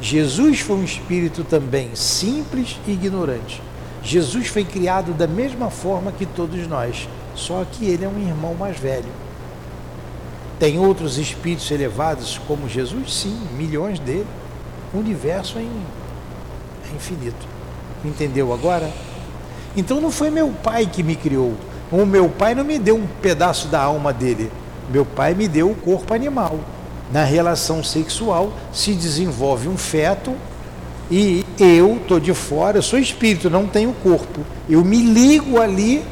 Jesus 0.00 0.60
foi 0.60 0.76
um 0.76 0.84
espírito 0.84 1.44
também 1.44 1.94
simples 1.94 2.78
e 2.86 2.92
ignorante. 2.92 3.60
Jesus 4.02 4.48
foi 4.48 4.64
criado 4.64 5.12
da 5.12 5.26
mesma 5.26 5.70
forma 5.70 6.12
que 6.12 6.26
todos 6.26 6.66
nós, 6.66 7.08
só 7.34 7.64
que 7.64 7.86
ele 7.86 8.04
é 8.04 8.08
um 8.08 8.18
irmão 8.18 8.54
mais 8.54 8.78
velho. 8.78 9.08
Tem 10.62 10.78
outros 10.78 11.18
espíritos 11.18 11.68
elevados 11.72 12.40
como 12.46 12.68
Jesus? 12.68 13.12
Sim, 13.12 13.36
milhões 13.56 13.98
dele. 13.98 14.28
O 14.94 14.98
universo 14.98 15.58
é, 15.58 15.62
é 15.62 16.94
infinito. 16.94 17.48
Entendeu 18.04 18.52
agora? 18.52 18.88
Então 19.76 20.00
não 20.00 20.12
foi 20.12 20.30
meu 20.30 20.50
pai 20.62 20.86
que 20.86 21.02
me 21.02 21.16
criou. 21.16 21.54
O 21.90 22.06
meu 22.06 22.28
pai 22.28 22.54
não 22.54 22.62
me 22.62 22.78
deu 22.78 22.94
um 22.94 23.08
pedaço 23.20 23.66
da 23.66 23.82
alma 23.82 24.12
dele. 24.12 24.52
Meu 24.88 25.04
pai 25.04 25.34
me 25.34 25.48
deu 25.48 25.68
o 25.68 25.74
corpo 25.74 26.14
animal. 26.14 26.60
Na 27.12 27.24
relação 27.24 27.82
sexual 27.82 28.52
se 28.72 28.92
desenvolve 28.92 29.66
um 29.66 29.76
feto 29.76 30.32
e 31.10 31.44
eu 31.58 31.96
estou 31.96 32.20
de 32.20 32.32
fora, 32.32 32.78
eu 32.78 32.82
sou 32.82 33.00
espírito, 33.00 33.50
não 33.50 33.66
tenho 33.66 33.92
corpo. 33.94 34.42
Eu 34.70 34.84
me 34.84 35.02
ligo 35.02 35.60
ali, 35.60 36.04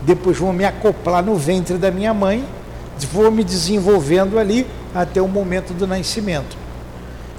depois 0.00 0.36
vou 0.38 0.52
me 0.52 0.64
acoplar 0.64 1.24
no 1.24 1.36
ventre 1.36 1.78
da 1.78 1.92
minha 1.92 2.12
mãe, 2.12 2.44
vou 3.12 3.30
me 3.30 3.42
desenvolvendo 3.42 4.38
ali 4.38 4.66
até 4.94 5.20
o 5.20 5.28
momento 5.28 5.72
do 5.72 5.86
nascimento. 5.86 6.56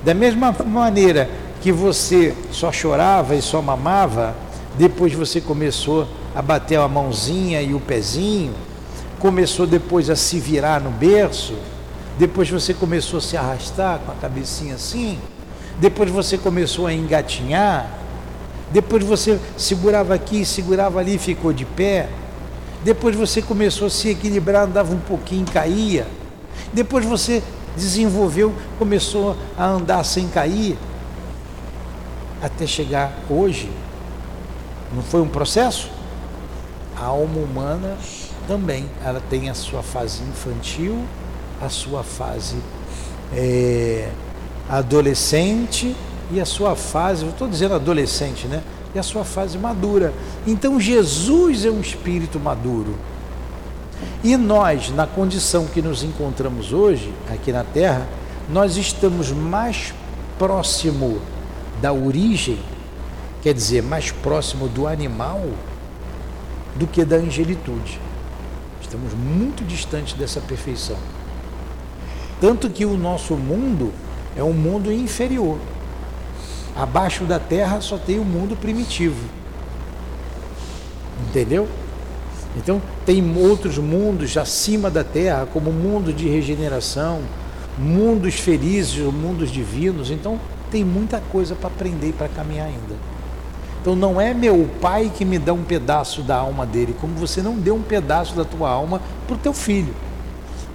Da 0.04 0.14
mesma 0.14 0.52
maneira 0.66 1.30
que 1.62 1.72
você 1.72 2.36
só 2.52 2.72
chorava 2.72 3.36
e 3.36 3.42
só 3.42 3.62
mamava, 3.62 4.36
depois 4.78 5.14
você 5.14 5.40
começou 5.40 6.08
a 6.36 6.42
bater 6.42 6.78
a 6.78 6.88
mãozinha 6.88 7.62
e 7.62 7.74
o 7.74 7.80
pezinho, 7.80 8.54
começou 9.20 9.66
depois 9.66 10.10
a 10.10 10.16
se 10.16 10.40
virar 10.40 10.82
no 10.82 10.90
berço, 10.90 11.54
depois 12.18 12.50
você 12.50 12.74
começou 12.74 13.20
a 13.20 13.22
se 13.22 13.38
arrastar 13.38 14.00
com 14.00 14.12
a 14.12 14.16
cabecinha 14.16 14.76
assim, 14.76 15.18
depois 15.80 16.10
você 16.10 16.38
começou 16.38 16.88
a 16.88 16.94
engatinhar, 16.94 17.90
depois 18.72 19.04
você 19.04 19.40
segurava 19.56 20.14
aqui, 20.14 20.44
segurava 20.44 21.00
ali 21.00 21.18
ficou 21.18 21.54
de 21.54 21.64
pé, 21.64 22.10
depois 22.84 23.16
você 23.16 23.42
começou 23.42 23.88
a 23.88 23.90
se 23.90 24.10
equilibrar, 24.10 24.64
andava 24.64 24.94
um 24.94 25.00
pouquinho, 25.00 25.46
caía, 25.46 26.08
depois 26.74 27.06
você 27.06 27.42
desenvolveu, 27.76 28.54
começou 28.78 29.36
a 29.58 29.66
andar 29.66 30.04
sem 30.04 30.28
cair, 30.28 30.78
até 32.42 32.68
chegar 32.68 33.14
hoje. 33.30 33.70
Não 34.94 35.02
foi 35.02 35.22
um 35.22 35.28
processo? 35.28 35.90
A 36.96 37.06
alma 37.06 37.40
humana 37.40 37.98
também, 38.48 38.86
ela 39.04 39.22
tem 39.30 39.50
a 39.50 39.54
sua 39.54 39.82
fase 39.82 40.22
infantil, 40.24 41.04
a 41.62 41.70
sua 41.70 42.04
fase 42.04 42.58
é, 43.34 44.10
adolescente 44.70 45.96
e 46.32 46.40
a 46.40 46.46
sua 46.46 46.76
fase, 46.76 47.26
estou 47.26 47.48
dizendo 47.48 47.76
adolescente, 47.76 48.48
né? 48.48 48.62
E 48.94 49.00
a 49.00 49.04
sua 49.04 49.24
fase 49.24 49.58
madura. 49.58 50.14
Então 50.46 50.80
Jesus 50.80 51.66
é 51.66 51.70
um 51.70 51.82
espírito 51.82 52.40
maduro. 52.40 52.96
E 54.24 54.38
nós, 54.38 54.90
na 54.90 55.08
condição 55.08 55.66
que 55.66 55.82
nos 55.82 56.04
encontramos 56.04 56.72
hoje, 56.72 57.14
aqui 57.30 57.52
na 57.52 57.64
Terra, 57.64 58.08
nós 58.50 58.78
estamos 58.78 59.32
mais 59.32 59.94
próximo 60.38 61.22
da 61.82 61.92
origem, 61.92 62.60
quer 63.42 63.54
dizer, 63.54 63.82
mais 63.82 64.12
próximo 64.12 64.68
do 64.68 64.88
animal, 64.88 65.42
do 66.76 66.88
que 66.88 67.04
da 67.04 67.18
angelitude. 67.18 68.00
Estamos 68.82 69.14
muito 69.14 69.64
distantes 69.66 70.14
dessa 70.14 70.40
perfeição. 70.40 70.98
Tanto 72.40 72.70
que 72.70 72.86
o 72.86 72.98
nosso 72.98 73.36
mundo 73.36 73.92
é 74.36 74.44
um 74.44 74.54
mundo 74.54 74.92
inferior. 74.92 75.58
Abaixo 76.76 77.24
da 77.26 77.40
terra 77.40 77.80
só 77.82 77.98
tem 77.98 78.20
o 78.20 78.26
mundo 78.26 78.56
primitivo. 78.56 79.24
Entendeu? 81.30 81.68
Então, 82.56 82.82
tem 83.06 83.24
outros 83.38 83.78
mundos 83.78 84.38
acima 84.38 84.90
da 84.90 85.04
terra, 85.04 85.48
como 85.52 85.70
o 85.70 85.74
mundo 85.74 86.14
de 86.14 86.28
regeneração, 86.28 87.22
mundos 87.78 88.36
felizes, 88.36 89.00
mundos 89.12 89.52
divinos. 89.52 90.12
Então, 90.12 90.40
tem 90.72 90.84
muita 90.84 91.22
coisa 91.32 91.56
para 91.56 91.68
aprender 91.68 92.10
e 92.10 92.14
para 92.14 92.28
caminhar 92.28 92.68
ainda. 92.68 92.96
Então, 93.82 93.96
não 93.96 94.22
é 94.22 94.34
meu 94.34 94.70
pai 94.80 95.12
que 95.14 95.26
me 95.26 95.38
dá 95.38 95.54
um 95.54 95.64
pedaço 95.64 96.22
da 96.22 96.38
alma 96.38 96.66
dele, 96.66 96.96
como 97.00 97.16
você 97.16 97.42
não 97.42 97.56
deu 97.56 97.76
um 97.76 97.82
pedaço 97.82 98.36
da 98.36 98.46
tua 98.46 98.70
alma 98.70 99.02
para 99.28 99.36
o 99.36 99.40
teu 99.40 99.54
filho. 99.54 99.94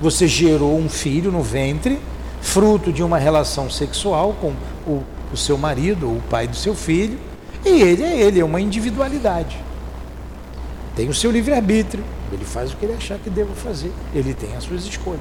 Você 0.01 0.28
gerou 0.28 0.78
um 0.78 0.88
filho 0.88 1.32
no 1.32 1.42
ventre 1.42 1.99
fruto 2.40 2.92
de 2.92 3.03
uma 3.03 3.18
relação 3.18 3.70
sexual 3.70 4.36
com 4.40 4.53
o, 4.86 5.03
o 5.32 5.36
seu 5.36 5.58
marido, 5.58 6.08
ou 6.08 6.16
o 6.16 6.22
pai 6.22 6.46
do 6.46 6.56
seu 6.56 6.74
filho, 6.74 7.18
e 7.64 7.82
ele 7.82 8.02
é 8.02 8.20
ele, 8.20 8.40
é 8.40 8.44
uma 8.44 8.60
individualidade. 8.60 9.58
Tem 10.96 11.08
o 11.08 11.14
seu 11.14 11.30
livre-arbítrio, 11.30 12.04
ele 12.32 12.44
faz 12.44 12.72
o 12.72 12.76
que 12.76 12.84
ele 12.84 12.94
achar 12.94 13.18
que 13.18 13.30
deva 13.30 13.54
fazer, 13.54 13.92
ele 14.14 14.34
tem 14.34 14.54
as 14.56 14.64
suas 14.64 14.84
escolhas. 14.84 15.20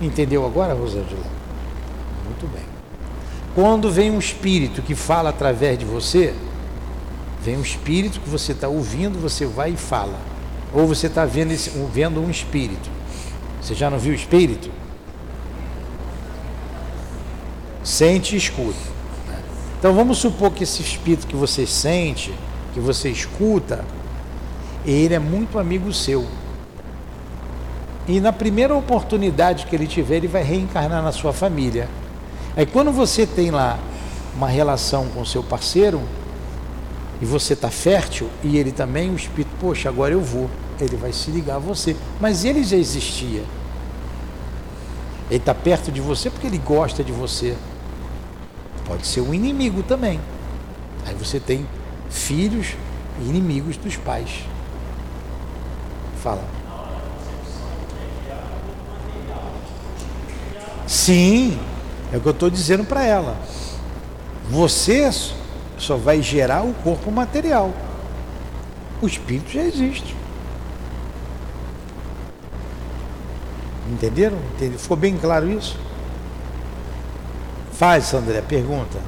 Entendeu 0.00 0.46
agora, 0.46 0.74
Rosângela? 0.74 1.26
Muito 2.24 2.46
bem. 2.52 2.62
Quando 3.54 3.90
vem 3.90 4.10
um 4.10 4.18
espírito 4.18 4.82
que 4.82 4.94
fala 4.94 5.30
através 5.30 5.78
de 5.78 5.84
você, 5.84 6.34
vem 7.42 7.56
um 7.56 7.62
espírito 7.62 8.20
que 8.20 8.28
você 8.28 8.52
está 8.52 8.68
ouvindo, 8.68 9.18
você 9.20 9.44
vai 9.46 9.70
e 9.70 9.76
fala. 9.76 10.18
Ou 10.72 10.86
você 10.86 11.08
está 11.08 11.24
vendo, 11.24 11.52
vendo 11.92 12.20
um 12.20 12.30
espírito. 12.30 12.88
Você 13.60 13.74
já 13.74 13.90
não 13.90 13.98
viu 13.98 14.12
o 14.12 14.14
espírito? 14.14 14.70
Sente 17.88 18.34
e 18.34 18.38
escuta. 18.38 18.76
Então 19.78 19.94
vamos 19.94 20.18
supor 20.18 20.50
que 20.50 20.62
esse 20.62 20.82
espírito 20.82 21.26
que 21.26 21.34
você 21.34 21.66
sente, 21.66 22.34
que 22.74 22.80
você 22.80 23.08
escuta, 23.08 23.82
ele 24.84 25.14
é 25.14 25.18
muito 25.18 25.58
amigo 25.58 25.90
seu. 25.90 26.26
E 28.06 28.20
na 28.20 28.30
primeira 28.30 28.74
oportunidade 28.74 29.64
que 29.64 29.74
ele 29.74 29.86
tiver, 29.86 30.16
ele 30.16 30.28
vai 30.28 30.42
reencarnar 30.42 31.02
na 31.02 31.12
sua 31.12 31.32
família. 31.32 31.88
Aí 32.54 32.66
quando 32.66 32.92
você 32.92 33.26
tem 33.26 33.50
lá 33.50 33.78
uma 34.36 34.48
relação 34.48 35.08
com 35.08 35.24
seu 35.24 35.42
parceiro, 35.42 36.02
e 37.22 37.24
você 37.24 37.54
está 37.54 37.70
fértil, 37.70 38.28
e 38.44 38.58
ele 38.58 38.70
também, 38.70 39.10
o 39.10 39.16
espírito, 39.16 39.50
poxa, 39.58 39.88
agora 39.88 40.12
eu 40.12 40.20
vou. 40.20 40.50
Ele 40.78 40.96
vai 40.96 41.14
se 41.14 41.30
ligar 41.30 41.56
a 41.56 41.58
você. 41.58 41.96
Mas 42.20 42.44
ele 42.44 42.62
já 42.62 42.76
existia. 42.76 43.42
Ele 45.30 45.38
está 45.38 45.54
perto 45.54 45.90
de 45.90 46.02
você 46.02 46.28
porque 46.28 46.46
ele 46.46 46.58
gosta 46.58 47.02
de 47.02 47.12
você. 47.12 47.56
Pode 48.88 49.06
ser 49.06 49.20
um 49.20 49.34
inimigo 49.34 49.82
também. 49.82 50.18
Aí 51.06 51.14
você 51.14 51.38
tem 51.38 51.68
filhos 52.10 52.68
e 53.20 53.28
inimigos 53.28 53.76
dos 53.76 53.96
pais. 53.96 54.44
Fala. 56.22 56.42
Sim, 60.86 61.60
é 62.10 62.16
o 62.16 62.20
que 62.20 62.26
eu 62.26 62.32
estou 62.32 62.48
dizendo 62.48 62.82
para 62.82 63.04
ela. 63.04 63.36
Você 64.48 65.10
só 65.76 65.96
vai 65.96 66.22
gerar 66.22 66.64
o 66.64 66.72
corpo 66.72 67.10
material. 67.10 67.72
O 69.02 69.06
espírito 69.06 69.50
já 69.50 69.62
existe. 69.62 70.16
Entenderam? 73.92 74.38
Ficou 74.78 74.96
bem 74.96 75.16
claro 75.16 75.50
isso? 75.50 75.78
Faz, 77.78 78.12
André, 78.12 78.42
pergunta. 78.42 78.98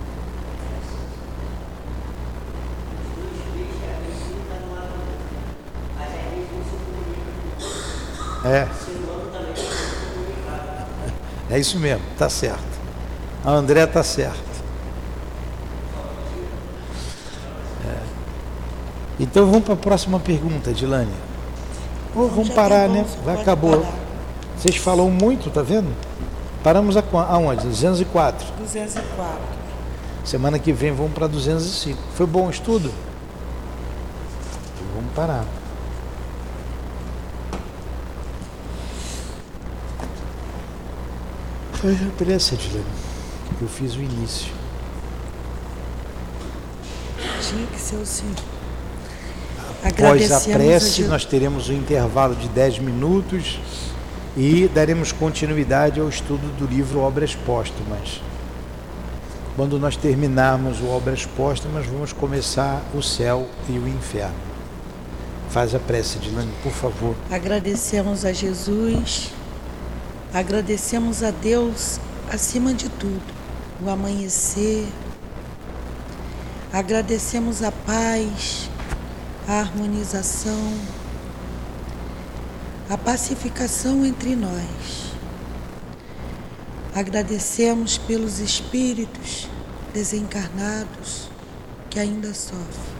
É. 8.45 8.69
É 11.51 11.59
isso 11.59 11.81
mesmo, 11.81 12.05
tá 12.17 12.31
certo. 12.31 12.63
A 13.45 13.51
André 13.51 13.85
tá 13.89 14.05
certo. 14.05 14.39
É. 17.89 17.99
Então 19.19 19.47
vamos 19.47 19.65
para 19.65 19.75
a 19.75 19.77
próxima 19.77 20.21
pergunta, 20.21 20.73
Dilane. 20.73 21.13
Oh, 22.15 22.29
vamos 22.29 22.51
parar, 22.51 22.89
né? 22.89 23.05
Vai 23.25 23.41
acabou. 23.41 23.85
Vocês 24.57 24.77
falam 24.77 25.11
muito, 25.11 25.51
tá 25.51 25.61
vendo? 25.61 25.93
Paramos 26.63 26.97
a, 26.97 27.03
aonde? 27.29 27.67
204. 27.67 28.47
204. 28.59 29.39
Semana 30.25 30.59
que 30.59 30.73
vem 30.73 30.93
vamos 30.93 31.13
para 31.13 31.27
205. 31.27 31.99
Foi 32.15 32.27
bom 32.27 32.47
o 32.47 32.51
estudo? 32.51 32.93
Vamos 34.95 35.13
parar. 35.15 35.45
Foi 41.75 41.95
Dilene. 42.57 42.85
Eu 43.61 43.69
fiz 43.69 43.95
o 43.95 44.01
início. 44.01 44.53
dia 47.41 47.67
que 47.67 47.81
seu 47.81 48.05
Senhor. 48.05 48.37
Após 49.83 50.31
a 50.31 50.41
prece, 50.41 51.05
a 51.05 51.09
nós 51.09 51.25
teremos 51.25 51.69
um 51.69 51.73
intervalo 51.73 52.35
de 52.35 52.49
10 52.49 52.81
minutos 52.81 53.59
e 54.37 54.69
daremos 54.69 55.13
continuidade 55.13 56.01
ao 56.01 56.09
estudo 56.09 56.47
do 56.57 56.67
livro 56.67 57.01
Obras 57.01 57.35
Póstumas. 57.35 58.21
Quando 59.57 59.79
nós 59.79 59.97
terminarmos 59.97 60.81
o 60.81 60.87
Obras 60.87 61.27
Póstumas, 61.27 61.87
vamos 61.87 62.13
começar 62.13 62.83
o 62.95 63.03
céu 63.03 63.49
e 63.69 63.73
o 63.73 63.89
inferno. 63.89 64.35
Faz 65.51 65.75
a 65.75 65.81
prece, 65.81 66.19
Dilane, 66.19 66.53
por 66.63 66.73
favor. 66.73 67.17
Agradecemos 67.31 68.25
a 68.25 68.33
Jesus, 68.33 69.33
agradecemos 70.33 71.25
a 71.25 71.33
Deus 71.33 71.99
acima 72.33 72.73
de 72.73 72.89
tudo, 72.89 73.21
o 73.85 73.91
amanhecer, 73.91 74.87
agradecemos 76.73 77.65
a 77.65 77.73
paz, 77.73 78.71
a 79.49 79.55
harmonização, 79.55 80.73
a 82.91 82.99
pacificação 82.99 84.05
entre 84.05 84.35
nós. 84.35 85.13
Agradecemos 86.93 87.97
pelos 87.97 88.41
espíritos 88.41 89.49
desencarnados 89.95 91.31
que 91.89 92.01
ainda 92.01 92.35
sofrem. 92.35 92.91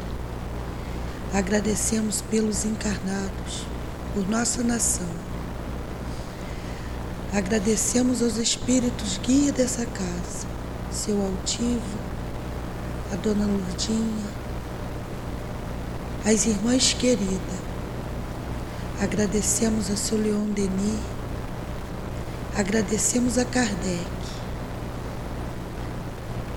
Agradecemos 1.35 2.23
pelos 2.23 2.65
encarnados, 2.65 3.67
por 4.15 4.29
nossa 4.29 4.63
nação. 4.63 5.11
Agradecemos 7.33 8.23
aos 8.23 8.37
espíritos 8.37 9.19
guia 9.19 9.51
dessa 9.51 9.85
casa, 9.87 10.47
seu 10.93 11.21
altivo, 11.21 11.99
a 13.13 13.17
dona 13.17 13.45
Lourdinha, 13.45 14.31
as 16.25 16.47
irmãs 16.47 16.93
queridas. 16.93 17.70
Agradecemos 19.03 19.91
a 19.91 19.97
seu 19.97 20.19
Leon 20.19 20.51
Denis, 20.51 21.01
agradecemos 22.55 23.39
a 23.39 23.47
Kardec, 23.47 24.05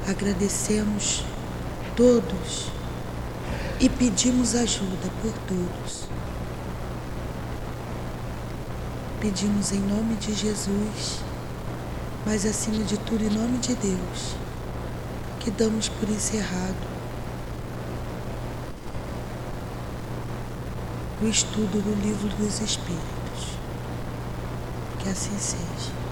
agradecemos 0.06 1.24
todos 1.96 2.70
e 3.80 3.88
pedimos 3.88 4.56
ajuda 4.56 5.10
por 5.22 5.32
todos. 5.48 6.10
Pedimos 9.22 9.72
em 9.72 9.80
nome 9.80 10.16
de 10.16 10.34
Jesus, 10.34 11.22
mas 12.26 12.46
acima 12.46 12.84
de 12.84 12.98
tudo 12.98 13.24
em 13.24 13.30
nome 13.30 13.58
de 13.60 13.74
Deus, 13.74 14.36
que 15.40 15.50
damos 15.50 15.88
por 15.88 16.10
encerrado 16.10 17.03
o 21.24 21.30
estudo 21.30 21.82
do 21.82 22.02
livro 22.02 22.28
dos 22.38 22.60
Espíritos. 22.60 23.58
Que 25.00 25.10
assim 25.10 25.38
seja. 25.38 26.03